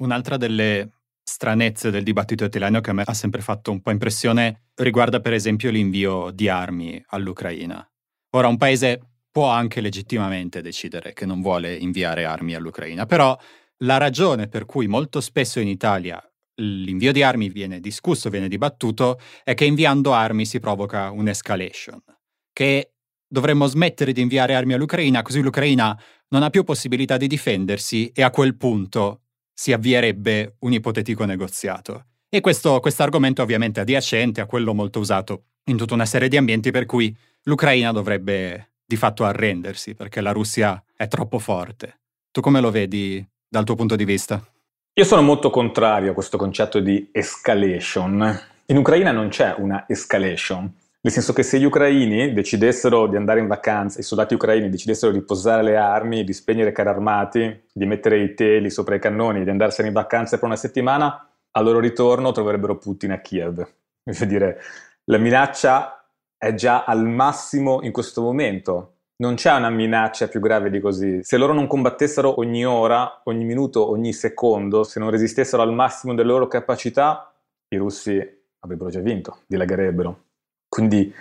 [0.01, 4.69] Un'altra delle stranezze del dibattito italiano che a me ha sempre fatto un po' impressione
[4.77, 7.87] riguarda per esempio l'invio di armi all'Ucraina.
[8.37, 13.39] Ora, un paese può anche legittimamente decidere che non vuole inviare armi all'Ucraina, però
[13.79, 16.23] la ragione per cui molto spesso in Italia
[16.61, 22.03] l'invio di armi viene discusso, viene dibattuto, è che inviando armi si provoca un'escalation,
[22.53, 22.93] che
[23.27, 28.23] dovremmo smettere di inviare armi all'Ucraina, così l'Ucraina non ha più possibilità di difendersi e
[28.23, 32.07] a quel punto si avvierebbe un ipotetico negoziato.
[32.29, 36.37] E questo argomento ovviamente è adiacente a quello molto usato in tutta una serie di
[36.37, 42.01] ambienti per cui l'Ucraina dovrebbe di fatto arrendersi perché la Russia è troppo forte.
[42.31, 44.43] Tu come lo vedi dal tuo punto di vista?
[44.95, 48.41] Io sono molto contrario a questo concetto di escalation.
[48.67, 50.73] In Ucraina non c'è una escalation,
[51.07, 55.13] nel senso che se gli ucraini decidessero di andare in vacanza, i soldati ucraini decidessero
[55.13, 58.99] di posare le armi, di spegnere i carri armati, di mettere i teli sopra i
[58.99, 63.65] cannoni, di andarsene in vacanza per una settimana, al loro ritorno troverebbero Putin a Kiev.
[64.03, 64.61] Voglio dire,
[65.05, 68.96] la minaccia è già al massimo in questo momento.
[69.19, 71.23] Non c'è una minaccia più grave di così.
[71.23, 76.15] Se loro non combattessero ogni ora, ogni minuto, ogni secondo, se non resistessero al massimo
[76.15, 77.33] delle loro capacità,
[77.69, 78.21] i russi
[78.61, 80.25] avrebbero già vinto, dilagherebbero.
[80.69, 81.13] Quindi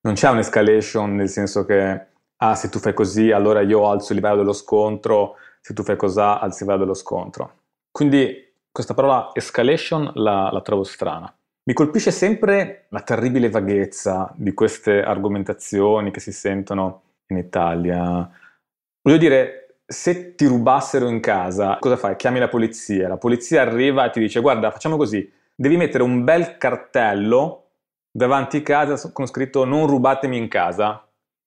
[0.00, 4.18] non c'è un'escalation nel senso che, ah, se tu fai così, allora io alzo il
[4.18, 7.58] livello dello scontro, se tu fai così, alzo il livello dello scontro.
[7.92, 11.32] Quindi questa parola escalation la, la trovo strana.
[11.66, 18.28] Mi colpisce sempre la terribile vaghezza di queste argomentazioni che si sentono in Italia.
[19.02, 22.16] Voglio dire, se ti rubassero in casa, cosa fai?
[22.16, 26.24] Chiami la polizia, la polizia arriva e ti dice guarda, facciamo così, devi mettere un
[26.24, 27.60] bel cartello
[28.10, 31.06] davanti a casa con scritto non rubatemi in casa.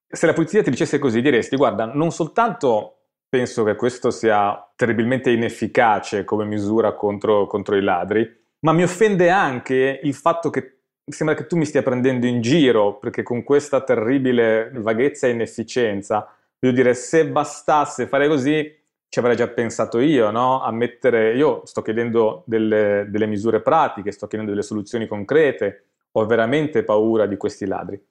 [0.10, 2.98] Se la polizia ti dicesse così, diresti guarda, non soltanto
[3.30, 9.30] penso che questo sia terribilmente inefficace come misura contro, contro i ladri, ma mi offende
[9.30, 10.77] anche il fatto che
[11.08, 16.28] sembra che tu mi stia prendendo in giro, perché con questa terribile vaghezza e inefficienza,
[16.60, 18.76] voglio dire, se bastasse fare così,
[19.10, 20.62] ci avrei già pensato io, no?
[20.62, 26.26] A mettere, io sto chiedendo delle, delle misure pratiche, sto chiedendo delle soluzioni concrete, ho
[26.26, 28.02] veramente paura di questi ladri.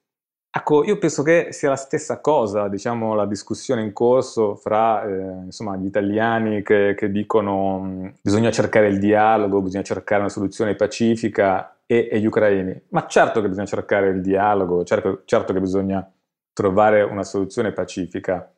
[0.57, 5.43] Ecco, io penso che sia la stessa cosa, diciamo, la discussione in corso fra eh,
[5.45, 10.73] insomma, gli italiani che, che dicono mh, bisogna cercare il dialogo, bisogna cercare una soluzione
[10.73, 12.85] pacifica e, e, gli ucraini.
[12.89, 16.11] Ma certo che bisogna cercare il dialogo, certo, certo che bisogna
[16.53, 18.51] trovare una soluzione pacifica,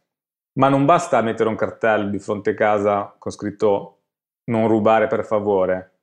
[0.53, 3.97] ma non basta mettere un cartello di fronte a casa con scritto
[4.45, 5.95] non rubare per favore.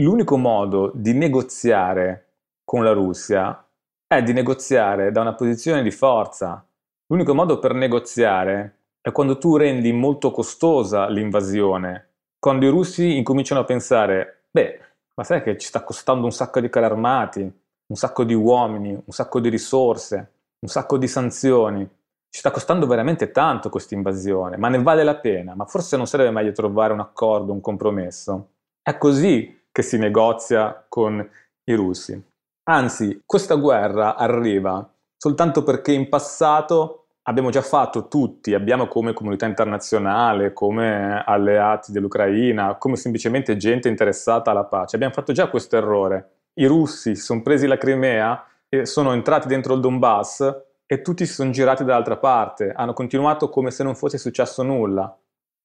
[0.00, 2.32] L'unico modo di negoziare
[2.64, 3.65] con la Russia
[4.08, 6.64] è di negoziare da una posizione di forza.
[7.08, 13.62] L'unico modo per negoziare è quando tu rendi molto costosa l'invasione, quando i russi incominciano
[13.62, 14.80] a pensare, beh,
[15.14, 18.90] ma sai che ci sta costando un sacco di carri armati, un sacco di uomini,
[18.90, 21.88] un sacco di risorse, un sacco di sanzioni.
[22.28, 26.06] Ci sta costando veramente tanto questa invasione, ma ne vale la pena, ma forse non
[26.06, 28.50] sarebbe meglio trovare un accordo, un compromesso.
[28.82, 31.28] È così che si negozia con
[31.64, 32.22] i russi.
[32.68, 39.46] Anzi, questa guerra arriva soltanto perché in passato abbiamo già fatto tutti, abbiamo come comunità
[39.46, 46.30] internazionale, come alleati dell'Ucraina, come semplicemente gente interessata alla pace, abbiamo fatto già questo errore.
[46.54, 48.44] I russi si sono presi la Crimea
[48.82, 53.70] sono entrati dentro il Donbass e tutti si sono girati dall'altra parte, hanno continuato come
[53.70, 55.16] se non fosse successo nulla.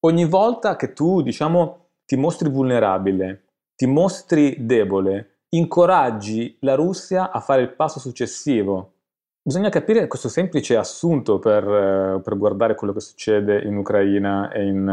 [0.01, 7.39] Ogni volta che tu, diciamo, ti mostri vulnerabile, ti mostri debole, incoraggi la Russia a
[7.39, 8.93] fare il passo successivo.
[9.41, 14.65] Bisogna capire questo semplice assunto per, eh, per guardare quello che succede in Ucraina e
[14.65, 14.87] in,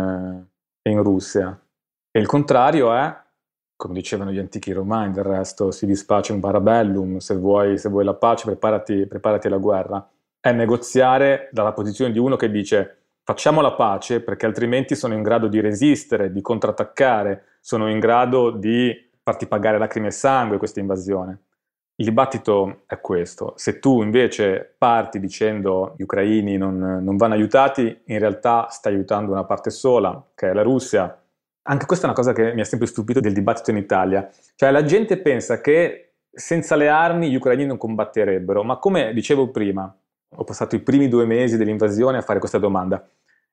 [0.82, 1.58] eh, in Russia.
[2.10, 3.14] E il contrario è,
[3.76, 8.04] come dicevano gli antichi romani, del resto si dispace un parabellum, se vuoi, se vuoi
[8.04, 10.08] la pace preparati, preparati alla guerra,
[10.40, 15.22] è negoziare dalla posizione di uno che dice facciamo la pace perché altrimenti sono in
[15.22, 20.80] grado di resistere, di contrattaccare, sono in grado di farti pagare lacrime e sangue questa
[20.80, 21.42] invasione.
[21.96, 23.52] Il dibattito è questo.
[23.56, 29.32] Se tu invece parti dicendo gli ucraini non, non, vanno aiutati, in realtà stai aiutando
[29.32, 31.22] una parte sola, che è la Russia.
[31.62, 34.26] Anche questa è una cosa che mi ha sempre stupito del dibattito in Italia.
[34.54, 39.50] Cioè la gente pensa che senza le armi gli ucraini non combatterebbero, ma come dicevo
[39.50, 39.94] prima,
[40.36, 43.06] ho passato i primi due mesi dell'invasione a fare questa domanda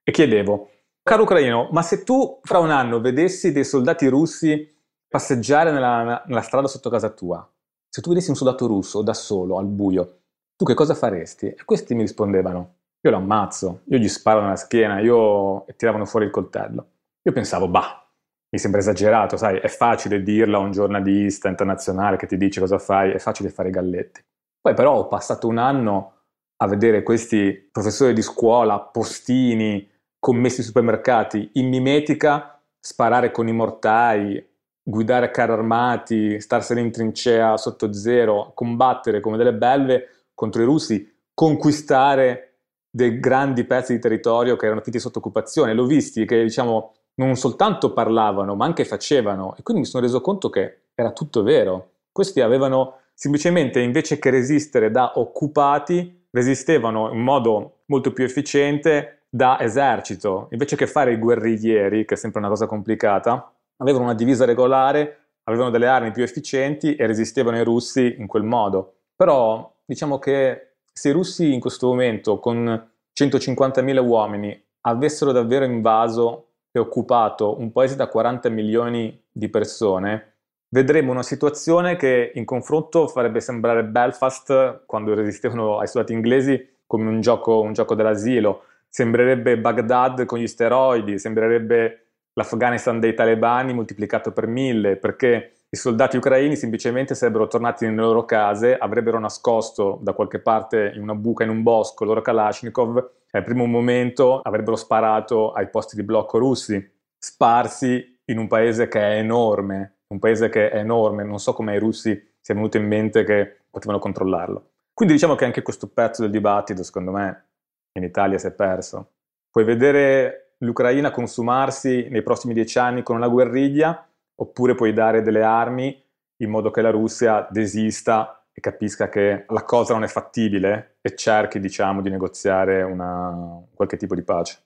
[0.03, 0.69] e chiedevo,
[1.03, 4.73] caro ucraino, ma se tu fra un anno vedessi dei soldati russi
[5.15, 7.49] passeggiare nella, nella strada sotto casa tua,
[7.87, 10.23] se tu vedessi un soldato russo da solo, al buio,
[10.57, 11.47] tu che cosa faresti?
[11.47, 15.65] E questi mi rispondevano, io lo ammazzo, io gli sparo nella schiena, io...
[15.67, 16.87] e tiravano fuori il coltello.
[17.21, 18.05] Io pensavo, bah,
[18.49, 22.77] mi sembra esagerato, sai, è facile dirlo a un giornalista internazionale che ti dice cosa
[22.77, 24.21] fai, è facile fare i galletti.
[24.59, 26.11] Poi però ho passato un anno
[26.57, 34.54] a vedere questi professori di scuola, postini, commessi supermercati, in mimetica, sparare con i mortai,
[34.87, 41.11] guidare carri armati, starsene in trincea sotto zero, combattere come delle belve contro i russi,
[41.33, 45.73] conquistare dei grandi pezzi di territorio che erano finiti sotto occupazione.
[45.73, 49.55] L'ho visti che, diciamo, non soltanto parlavano, ma anche facevano.
[49.57, 51.89] E quindi mi sono reso conto che era tutto vero.
[52.11, 59.59] Questi avevano semplicemente, invece che resistere da occupati, resistevano in modo molto più efficiente da
[59.59, 60.47] esercito.
[60.51, 65.27] Invece che fare i guerriglieri, che è sempre una cosa complicata, avevano una divisa regolare,
[65.43, 68.95] avevano delle armi più efficienti e resistevano ai russi in quel modo.
[69.15, 76.47] Però diciamo che se i russi in questo momento con 150.000 uomini avessero davvero invaso
[76.71, 80.33] e occupato un paese da 40 milioni di persone,
[80.69, 87.07] vedremo una situazione che in confronto farebbe sembrare Belfast quando resistevano ai soldati inglesi come
[87.09, 92.04] un gioco, un gioco dell'asilo, sembrerebbe Baghdad con gli steroidi, sembrerebbe
[92.35, 98.23] l'Afghanistan dei talebani moltiplicato per mille, perché i soldati ucraini semplicemente sarebbero tornati nelle loro
[98.23, 102.97] case, avrebbero nascosto da qualche parte in una buca in un bosco il loro Kalashnikov
[103.31, 108.87] e al primo momento avrebbero sparato ai posti di blocco russi, sparsi in un paese
[108.87, 112.77] che è enorme, un paese che è enorme, non so come ai russi sia venuto
[112.77, 114.71] in mente che potevano controllarlo.
[114.93, 117.47] Quindi diciamo che anche questo pezzo del dibattito, secondo me,
[117.93, 119.11] in Italia si è perso.
[119.49, 125.43] Puoi vedere l'Ucraina consumarsi nei prossimi dieci anni con una guerriglia, oppure puoi dare delle
[125.43, 126.03] armi
[126.37, 131.15] in modo che la Russia desista e capisca che la cosa non è fattibile e
[131.15, 134.63] cerchi, diciamo, di negoziare una, qualche tipo di pace.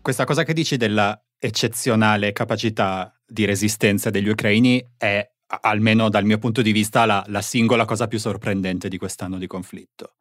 [0.00, 5.28] Questa cosa che dici della eccezionale capacità di resistenza degli ucraini è,
[5.60, 9.46] almeno dal mio punto di vista, la, la singola cosa più sorprendente di quest'anno di
[9.46, 10.14] conflitto.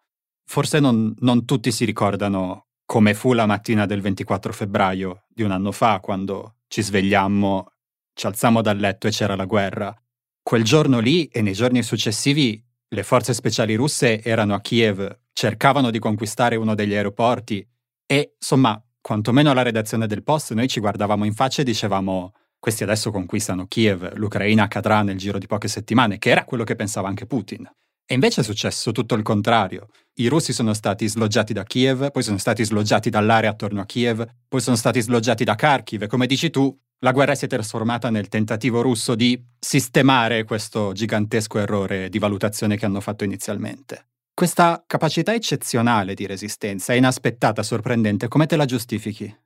[0.50, 5.52] Forse non, non tutti si ricordano come fu la mattina del 24 febbraio di un
[5.52, 7.74] anno fa, quando ci svegliammo,
[8.14, 9.94] ci alzammo dal letto e c'era la guerra.
[10.42, 15.92] Quel giorno lì e nei giorni successivi le forze speciali russe erano a Kiev, cercavano
[15.92, 17.68] di conquistare uno degli aeroporti
[18.06, 22.84] e, insomma, quantomeno alla redazione del Post noi ci guardavamo in faccia e dicevamo questi
[22.84, 27.10] adesso conquistano Kiev, l'Ucraina cadrà nel giro di poche settimane, che era quello che pensava
[27.10, 27.70] anche Putin.
[28.10, 29.90] E invece è successo tutto il contrario.
[30.20, 34.26] I russi sono stati sloggiati da Kiev, poi sono stati sloggiati dall'area attorno a Kiev,
[34.48, 38.10] poi sono stati sloggiati da Kharkiv e come dici tu, la guerra si è trasformata
[38.10, 44.06] nel tentativo russo di sistemare questo gigantesco errore di valutazione che hanno fatto inizialmente.
[44.34, 49.38] Questa capacità eccezionale di resistenza è inaspettata, sorprendente, come te la giustifichi?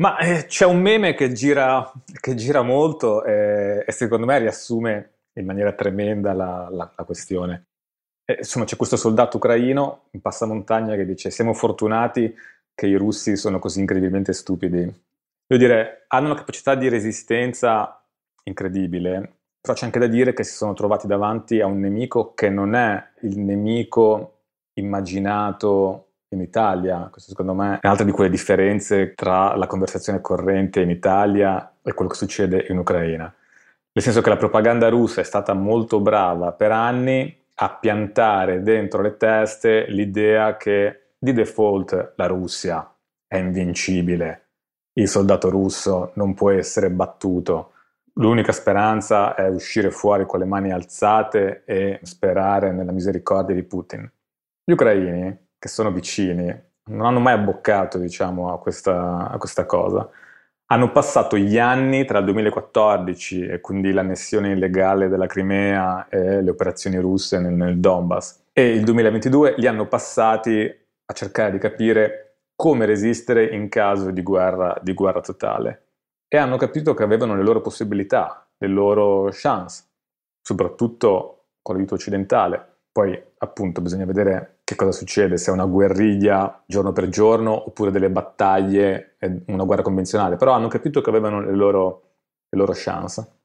[0.00, 5.16] Ma eh, c'è un meme che gira, che gira molto eh, e secondo me riassume
[5.34, 7.66] in maniera tremenda la, la, la questione.
[8.30, 12.32] E, insomma, c'è questo soldato ucraino in passamontagna che dice: Siamo fortunati
[12.72, 14.78] che i russi sono così incredibilmente stupidi.
[14.78, 18.00] Devo dire, hanno una capacità di resistenza
[18.44, 22.48] incredibile, però c'è anche da dire che si sono trovati davanti a un nemico che
[22.48, 24.42] non è il nemico
[24.74, 27.08] immaginato in Italia.
[27.10, 31.92] Questo secondo me è un'altra di quelle differenze tra la conversazione corrente in Italia e
[31.94, 33.24] quello che succede in Ucraina.
[33.92, 39.02] Nel senso che la propaganda russa è stata molto brava per anni a piantare dentro
[39.02, 42.90] le teste l'idea che di default la Russia
[43.26, 44.48] è invincibile,
[44.94, 47.72] il soldato russo non può essere battuto,
[48.14, 54.10] l'unica speranza è uscire fuori con le mani alzate e sperare nella misericordia di Putin.
[54.64, 56.46] Gli ucraini, che sono vicini,
[56.84, 60.08] non hanno mai abboccato diciamo, a, questa, a questa cosa
[60.72, 66.50] hanno passato gli anni tra il 2014 e quindi l'annessione illegale della Crimea e le
[66.50, 72.36] operazioni russe nel, nel Donbass e il 2022 li hanno passati a cercare di capire
[72.54, 75.86] come resistere in caso di guerra, di guerra totale
[76.28, 79.84] e hanno capito che avevano le loro possibilità, le loro chance,
[80.40, 82.64] soprattutto con l'aiuto occidentale.
[82.92, 87.90] Poi appunto bisogna vedere che cosa succede, se è una guerriglia giorno per giorno oppure
[87.90, 89.16] delle battaglie,
[89.46, 92.02] una guerra convenzionale, però hanno capito che avevano le loro,
[92.48, 93.38] le loro chance.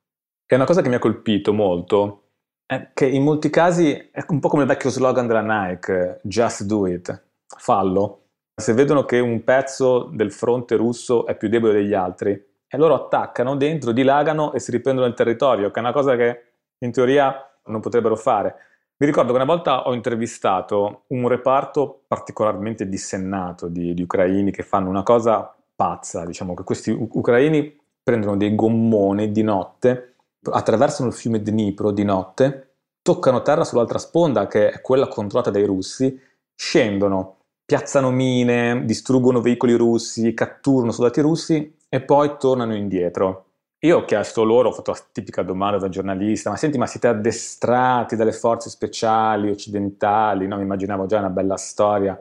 [0.46, 2.22] E una cosa che mi ha colpito molto
[2.68, 6.64] è che in molti casi è un po' come il vecchio slogan della Nike, just
[6.64, 7.24] do it,
[7.58, 8.26] fallo.
[8.56, 12.94] Se vedono che un pezzo del fronte russo è più debole degli altri, e loro
[12.94, 16.44] attaccano dentro, dilagano e si riprendono il territorio, che è una cosa che
[16.80, 18.56] in teoria non potrebbero fare.
[18.98, 24.64] Mi ricordo che una volta ho intervistato un reparto particolarmente dissennato di, di ucraini che
[24.64, 31.16] fanno una cosa pazza, diciamo che questi ucraini prendono dei gommoni di notte, attraversano il
[31.16, 36.18] fiume Dnipro di notte, toccano terra sull'altra sponda, che è quella controllata dai russi,
[36.56, 43.46] scendono, piazzano mine, distruggono veicoli russi, catturano soldati russi e poi tornano indietro.
[43.80, 47.08] Io ho chiesto loro, ho fatto la tipica domanda da giornalista, ma senti, ma siete
[47.08, 50.48] addestrati dalle forze speciali occidentali?
[50.48, 52.20] No, mi immaginavo già una bella storia,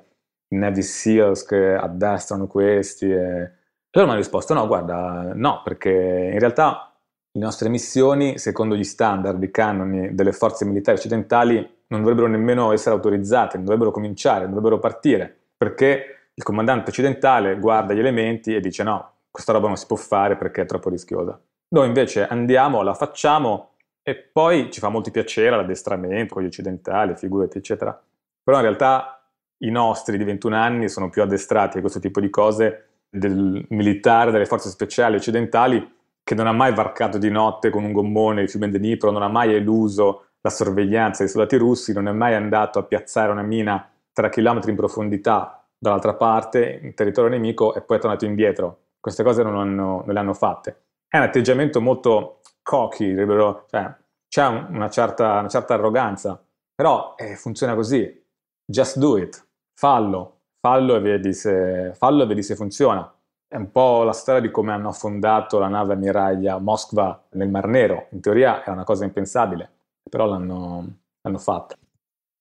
[0.49, 3.11] i Navy SEALs che addestrano questi.
[3.11, 3.51] E...
[3.91, 6.93] Loro mi hanno risposto, no, guarda, no, perché in realtà
[7.31, 12.73] le nostre missioni, secondo gli standard, i canoni delle forze militari occidentali, non dovrebbero nemmeno
[12.73, 18.55] essere autorizzate, non dovrebbero cominciare, non dovrebbero partire, perché il comandante occidentale guarda gli elementi
[18.55, 21.37] e dice no, questa roba non si può fare perché è troppo rischiosa.
[21.71, 23.71] Noi invece andiamo, la facciamo
[24.01, 28.01] e poi ci fa molto piacere l'addestramento con gli occidentali, figurati, eccetera.
[28.45, 29.29] Però in realtà
[29.65, 34.31] i nostri di 21 anni sono più addestrati a questo tipo di cose del militare,
[34.31, 35.85] delle forze speciali occidentali,
[36.23, 39.29] che non ha mai varcato di notte con un gommone il fiume Dnipro, non ha
[39.29, 43.91] mai eluso la sorveglianza dei soldati russi, non è mai andato a piazzare una mina
[44.13, 48.84] 3 km in profondità dall'altra parte, in territorio nemico, e poi è tornato indietro.
[49.05, 50.85] Queste cose non, hanno, non le hanno fatte
[51.15, 53.95] è un atteggiamento molto cocky, cioè,
[54.29, 56.45] c'è una certa, una certa, arroganza,
[56.75, 58.21] però eh, funziona così.
[58.67, 59.47] Just do it,
[59.79, 63.09] fallo, fallo e, vedi se, fallo e vedi se funziona.
[63.47, 67.69] È un po' la storia di come hanno affondato la nave ammiraglia Moskva nel Mar
[67.69, 68.09] Nero.
[68.11, 69.71] In teoria è una cosa impensabile,
[70.11, 71.77] però l'hanno, l'hanno fatta.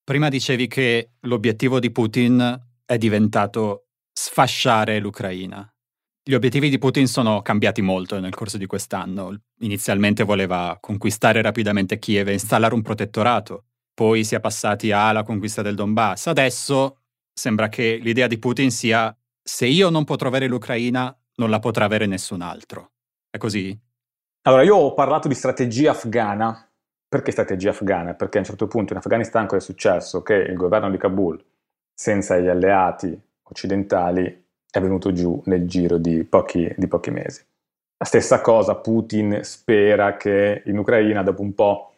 [0.04, 5.73] Prima dicevi che l'obiettivo di Putin è diventato sfasciare l'Ucraina.
[6.26, 9.42] Gli obiettivi di Putin sono cambiati molto nel corso di quest'anno.
[9.60, 15.62] Inizialmente voleva conquistare rapidamente Kiev e installare un protettorato, poi si è passati alla conquista
[15.62, 16.28] del Donbass.
[16.28, 17.00] Adesso
[17.34, 19.14] sembra che l'idea di Putin sia
[19.44, 22.92] se io non potrò avere l'Ucraina, non la potrà avere nessun altro.
[23.30, 23.78] È così?
[24.44, 26.72] Allora, io ho parlato di strategia afghana.
[27.06, 28.14] Perché strategia afghana?
[28.14, 30.22] Perché a un certo punto in Afghanistan è successo?
[30.22, 31.44] Che il governo di Kabul,
[31.94, 34.43] senza gli alleati occidentali,
[34.74, 37.46] è venuto giù nel giro di pochi, di pochi mesi.
[37.98, 41.94] La stessa cosa, Putin spera che in Ucraina dopo un po'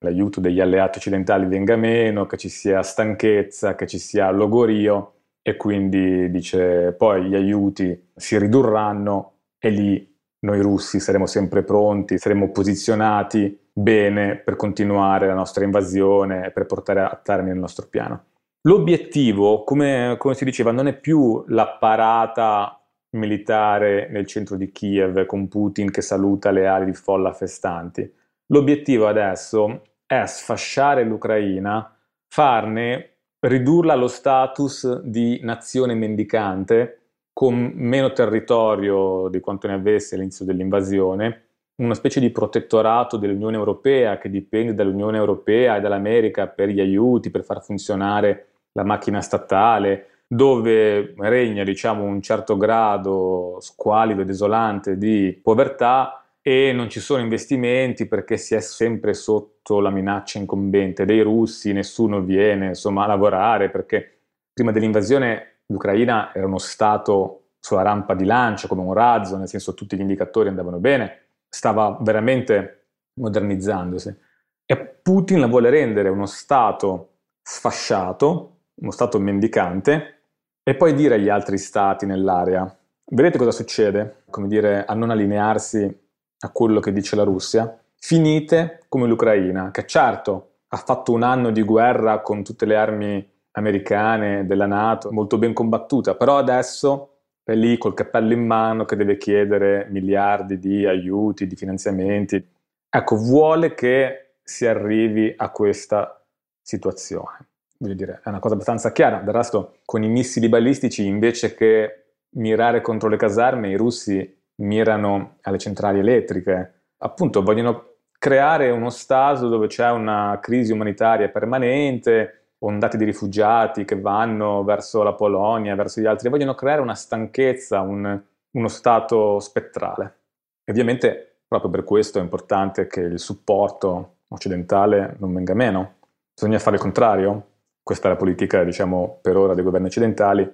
[0.00, 5.56] l'aiuto degli alleati occidentali venga meno, che ci sia stanchezza, che ci sia logorio e
[5.56, 12.50] quindi dice poi gli aiuti si ridurranno e lì noi russi saremo sempre pronti, saremo
[12.50, 18.24] posizionati bene per continuare la nostra invasione e per portare a termine il nostro piano.
[18.64, 22.78] L'obiettivo, come, come si diceva, non è più la parata
[23.12, 28.12] militare nel centro di Kiev con Putin che saluta le ali di folla festanti.
[28.48, 31.96] L'obiettivo adesso è sfasciare l'Ucraina,
[32.28, 36.98] farne, ridurla allo status di nazione mendicante
[37.32, 41.44] con meno territorio di quanto ne avesse all'inizio dell'invasione,
[41.76, 47.30] una specie di protettorato dell'Unione Europea che dipende dall'Unione Europea e dall'America per gli aiuti,
[47.30, 54.96] per far funzionare la macchina statale, dove regna diciamo, un certo grado squalido e desolante
[54.96, 61.04] di povertà e non ci sono investimenti perché si è sempre sotto la minaccia incombente
[61.04, 64.20] dei russi, nessuno viene insomma, a lavorare perché
[64.52, 69.74] prima dell'invasione l'Ucraina era uno stato sulla rampa di lancio come un razzo, nel senso
[69.74, 74.16] tutti gli indicatori andavano bene, stava veramente modernizzandosi.
[74.64, 77.08] E Putin la vuole rendere uno stato
[77.42, 80.20] sfasciato, uno Stato mendicante,
[80.62, 82.76] e poi dire agli altri Stati nell'area,
[83.06, 84.22] vedete cosa succede?
[84.30, 86.00] Come dire, a non allinearsi
[86.40, 87.78] a quello che dice la Russia?
[87.96, 93.28] Finite come l'Ucraina, che certo ha fatto un anno di guerra con tutte le armi
[93.52, 98.96] americane, della Nato, molto ben combattuta, però adesso è lì col cappello in mano che
[98.96, 102.46] deve chiedere miliardi di aiuti, di finanziamenti.
[102.88, 106.24] Ecco, vuole che si arrivi a questa
[106.62, 107.49] situazione
[107.80, 109.18] voglio dire, è una cosa abbastanza chiara.
[109.18, 112.04] Del resto, con i missili balistici, invece che
[112.34, 116.82] mirare contro le caserme, i russi mirano alle centrali elettriche.
[116.98, 123.98] Appunto, vogliono creare uno stato dove c'è una crisi umanitaria permanente, ondate di rifugiati che
[123.98, 128.20] vanno verso la Polonia, verso gli altri, vogliono creare una stanchezza, un,
[128.50, 130.18] uno stato spettrale.
[130.64, 135.94] E ovviamente proprio per questo è importante che il supporto occidentale non venga meno.
[136.34, 137.46] Bisogna fare il contrario,
[137.90, 140.48] questa è la politica, diciamo, per ora dei governi occidentali,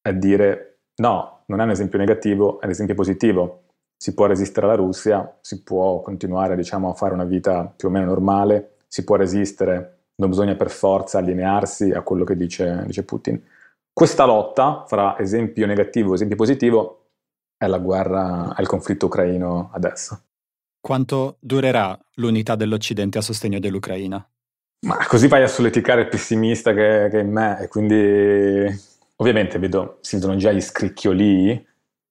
[0.00, 3.64] è dire no, non è un esempio negativo, è un esempio positivo.
[3.96, 7.90] Si può resistere alla Russia, si può continuare, diciamo, a fare una vita più o
[7.90, 13.02] meno normale, si può resistere, non bisogna per forza allinearsi a quello che dice, dice
[13.02, 13.42] Putin.
[13.92, 17.06] Questa lotta fra esempio negativo e esempio positivo
[17.56, 20.16] è la guerra, è il conflitto ucraino adesso.
[20.80, 24.24] Quanto durerà l'unità dell'Occidente a sostegno dell'Ucraina?
[24.80, 28.66] Ma così vai a solleticare il pessimista che, che è in me e quindi
[29.16, 31.66] ovviamente vedo, si vedono già gli scricchioli.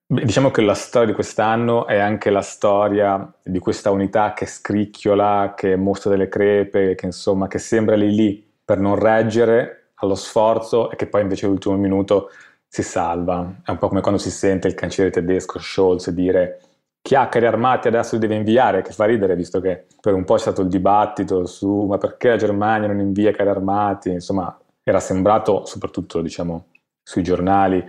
[0.06, 5.54] Diciamo che la storia di quest'anno è anche la storia di questa unità che scricchiola,
[5.56, 10.92] che mostra delle crepe, che insomma che sembra lì lì per non reggere allo sforzo
[10.92, 12.30] e che poi invece all'ultimo minuto
[12.68, 13.62] si salva.
[13.64, 16.60] È un po' come quando si sente il cancelliere tedesco Scholz dire
[17.02, 20.26] chi ha carri armati adesso li deve inviare, che fa ridere visto che per un
[20.26, 24.58] po' c'è stato il dibattito su ma perché la Germania non invia carri armati, insomma
[24.84, 26.68] era sembrato soprattutto diciamo
[27.04, 27.84] sui giornali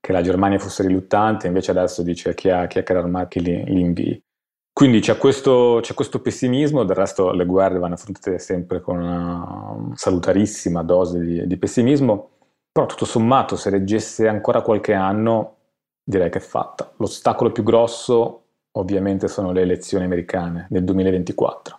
[0.00, 3.64] che la Germania fosse riluttante, invece adesso dice chi ha, chi ha carri armati li,
[3.64, 4.22] li invii.
[4.70, 9.92] Quindi c'è questo, c'è questo, pessimismo, del resto le guerre vanno affrontate sempre con una
[9.94, 12.30] salutarissima dose di, di pessimismo,
[12.72, 15.58] però tutto sommato se reggesse ancora qualche anno
[16.02, 16.92] direi che è fatta.
[16.96, 18.43] L'ostacolo più grosso
[18.76, 21.78] ovviamente sono le elezioni americane del 2024,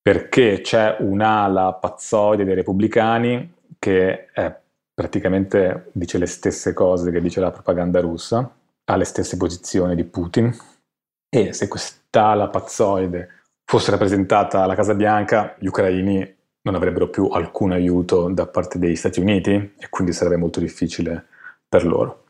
[0.00, 4.54] perché c'è un'ala pazzoide dei repubblicani che è,
[4.92, 8.50] praticamente dice le stesse cose che dice la propaganda russa,
[8.84, 10.54] ha le stesse posizioni di Putin.
[11.30, 17.72] E se quest'ala pazzoide fosse rappresentata alla Casa Bianca, gli ucraini non avrebbero più alcun
[17.72, 21.26] aiuto da parte degli Stati Uniti e quindi sarebbe molto difficile
[21.68, 22.27] per loro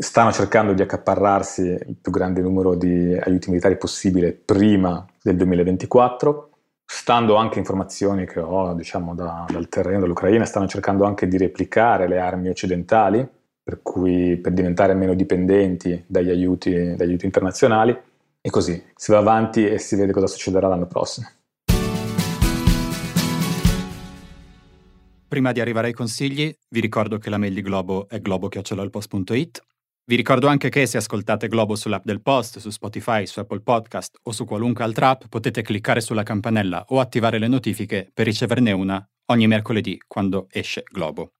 [0.00, 6.50] stanno cercando di accaparrarsi il più grande numero di aiuti militari possibile prima del 2024.
[6.84, 12.08] Stando anche informazioni che ho diciamo, da, dal terreno dell'Ucraina, stanno cercando anche di replicare
[12.08, 13.26] le armi occidentali,
[13.62, 17.96] per cui per diventare meno dipendenti dagli aiuti, dagli aiuti internazionali.
[18.40, 21.26] E così si va avanti e si vede cosa succederà l'anno prossimo.
[25.26, 29.62] Prima di arrivare ai consigli, vi ricordo che la mail di Globo è globo.it
[30.08, 34.16] vi ricordo anche che se ascoltate Globo sull'app del Post, su Spotify, su Apple Podcast
[34.22, 38.72] o su qualunque altra app potete cliccare sulla campanella o attivare le notifiche per riceverne
[38.72, 41.32] una ogni mercoledì quando esce Globo.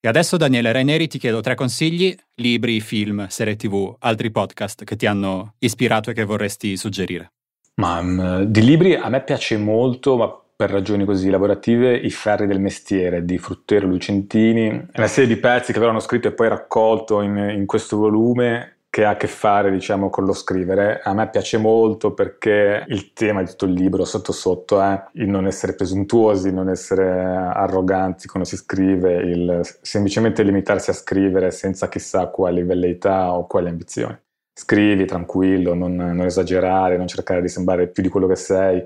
[0.00, 4.94] E adesso Daniele Raineri ti chiedo tre consigli, libri, film, serie tv, altri podcast che
[4.94, 7.32] ti hanno ispirato e che vorresti suggerire.
[7.80, 12.46] Ma um, di libri a me piace molto, ma per ragioni così lavorative, I ferri
[12.46, 14.68] del mestiere di Fruttero Lucentini.
[14.94, 19.04] Una serie di pezzi che hanno scritto e poi raccolto in, in questo volume che
[19.04, 21.00] ha a che fare diciamo con lo scrivere.
[21.02, 25.28] A me piace molto perché il tema di tutto il libro sotto sotto è il
[25.28, 31.88] non essere presuntuosi, non essere arroganti quando si scrive, il semplicemente limitarsi a scrivere senza
[31.88, 34.16] chissà quali velleità o quali ambizioni.
[34.56, 38.80] Scrivi tranquillo, non, non esagerare, non cercare di sembrare più di quello che sei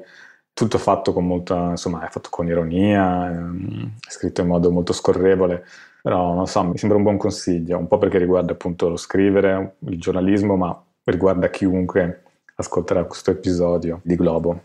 [0.58, 4.92] tutto fatto con molta, insomma, è fatto con ironia, ehm, è scritto in modo molto
[4.92, 5.64] scorrevole,
[6.02, 9.76] però non so, mi sembra un buon consiglio, un po' perché riguarda appunto lo scrivere,
[9.86, 12.22] il giornalismo, ma riguarda chiunque
[12.56, 14.62] ascolterà questo episodio di Globo.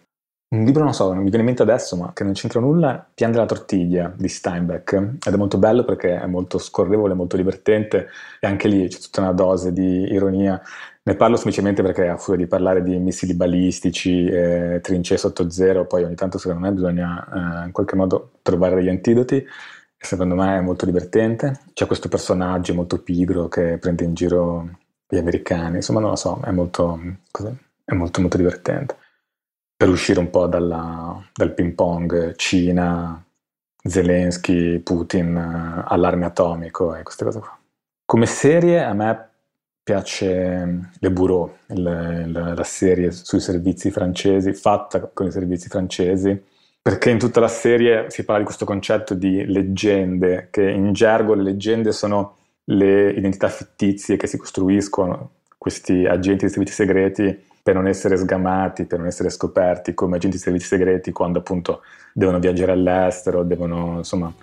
[0.54, 3.08] Un libro, non so, non mi viene in mente adesso, ma che non c'entra nulla,
[3.14, 4.94] Pian della tortiglia di Steinbeck,
[5.26, 8.08] ed è molto bello perché è molto scorrevole, molto divertente,
[8.40, 10.60] e anche lì c'è tutta una dose di ironia
[11.06, 15.86] ne parlo semplicemente perché a furia di parlare di missili balistici, eh, trincee sotto zero,
[15.86, 19.46] poi ogni tanto secondo me bisogna eh, in qualche modo trovare degli antidoti
[20.06, 21.62] secondo me è molto divertente.
[21.74, 24.70] C'è questo personaggio molto pigro che prende in giro
[25.08, 27.00] gli americani, insomma non lo so, è molto,
[27.84, 28.98] è molto, molto divertente.
[29.76, 33.22] Per uscire un po' dalla, dal ping pong Cina,
[33.84, 37.58] Zelensky, Putin, eh, allarme atomico e queste cose qua.
[38.06, 39.30] Come serie a me
[39.84, 45.68] piace mm, Le Bureau, il, il, la serie sui servizi francesi, fatta con i servizi
[45.68, 46.42] francesi,
[46.82, 51.34] perché in tutta la serie si parla di questo concetto di leggende, che in gergo
[51.34, 57.76] le leggende sono le identità fittizie che si costruiscono questi agenti di servizi segreti per
[57.76, 61.82] non essere sgamati, per non essere scoperti come agenti di servizi segreti quando appunto
[62.14, 64.34] devono viaggiare all'estero, devono, insomma,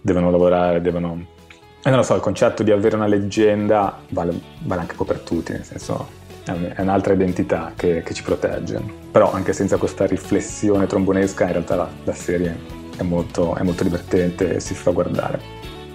[0.00, 1.36] devono lavorare, devono
[1.82, 5.04] e non lo so, il concetto di avere una leggenda vale, vale anche un po'
[5.04, 8.80] per tutti, nel senso è un'altra identità che, che, ci protegge.
[9.10, 12.56] Però anche senza questa riflessione trombonesca in realtà la, la serie
[12.96, 15.40] è molto, è molto divertente e si fa guardare.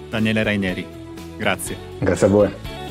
[0.09, 0.85] Daniele Raineri,
[1.37, 1.75] grazie.
[1.99, 2.82] Grazie a voi.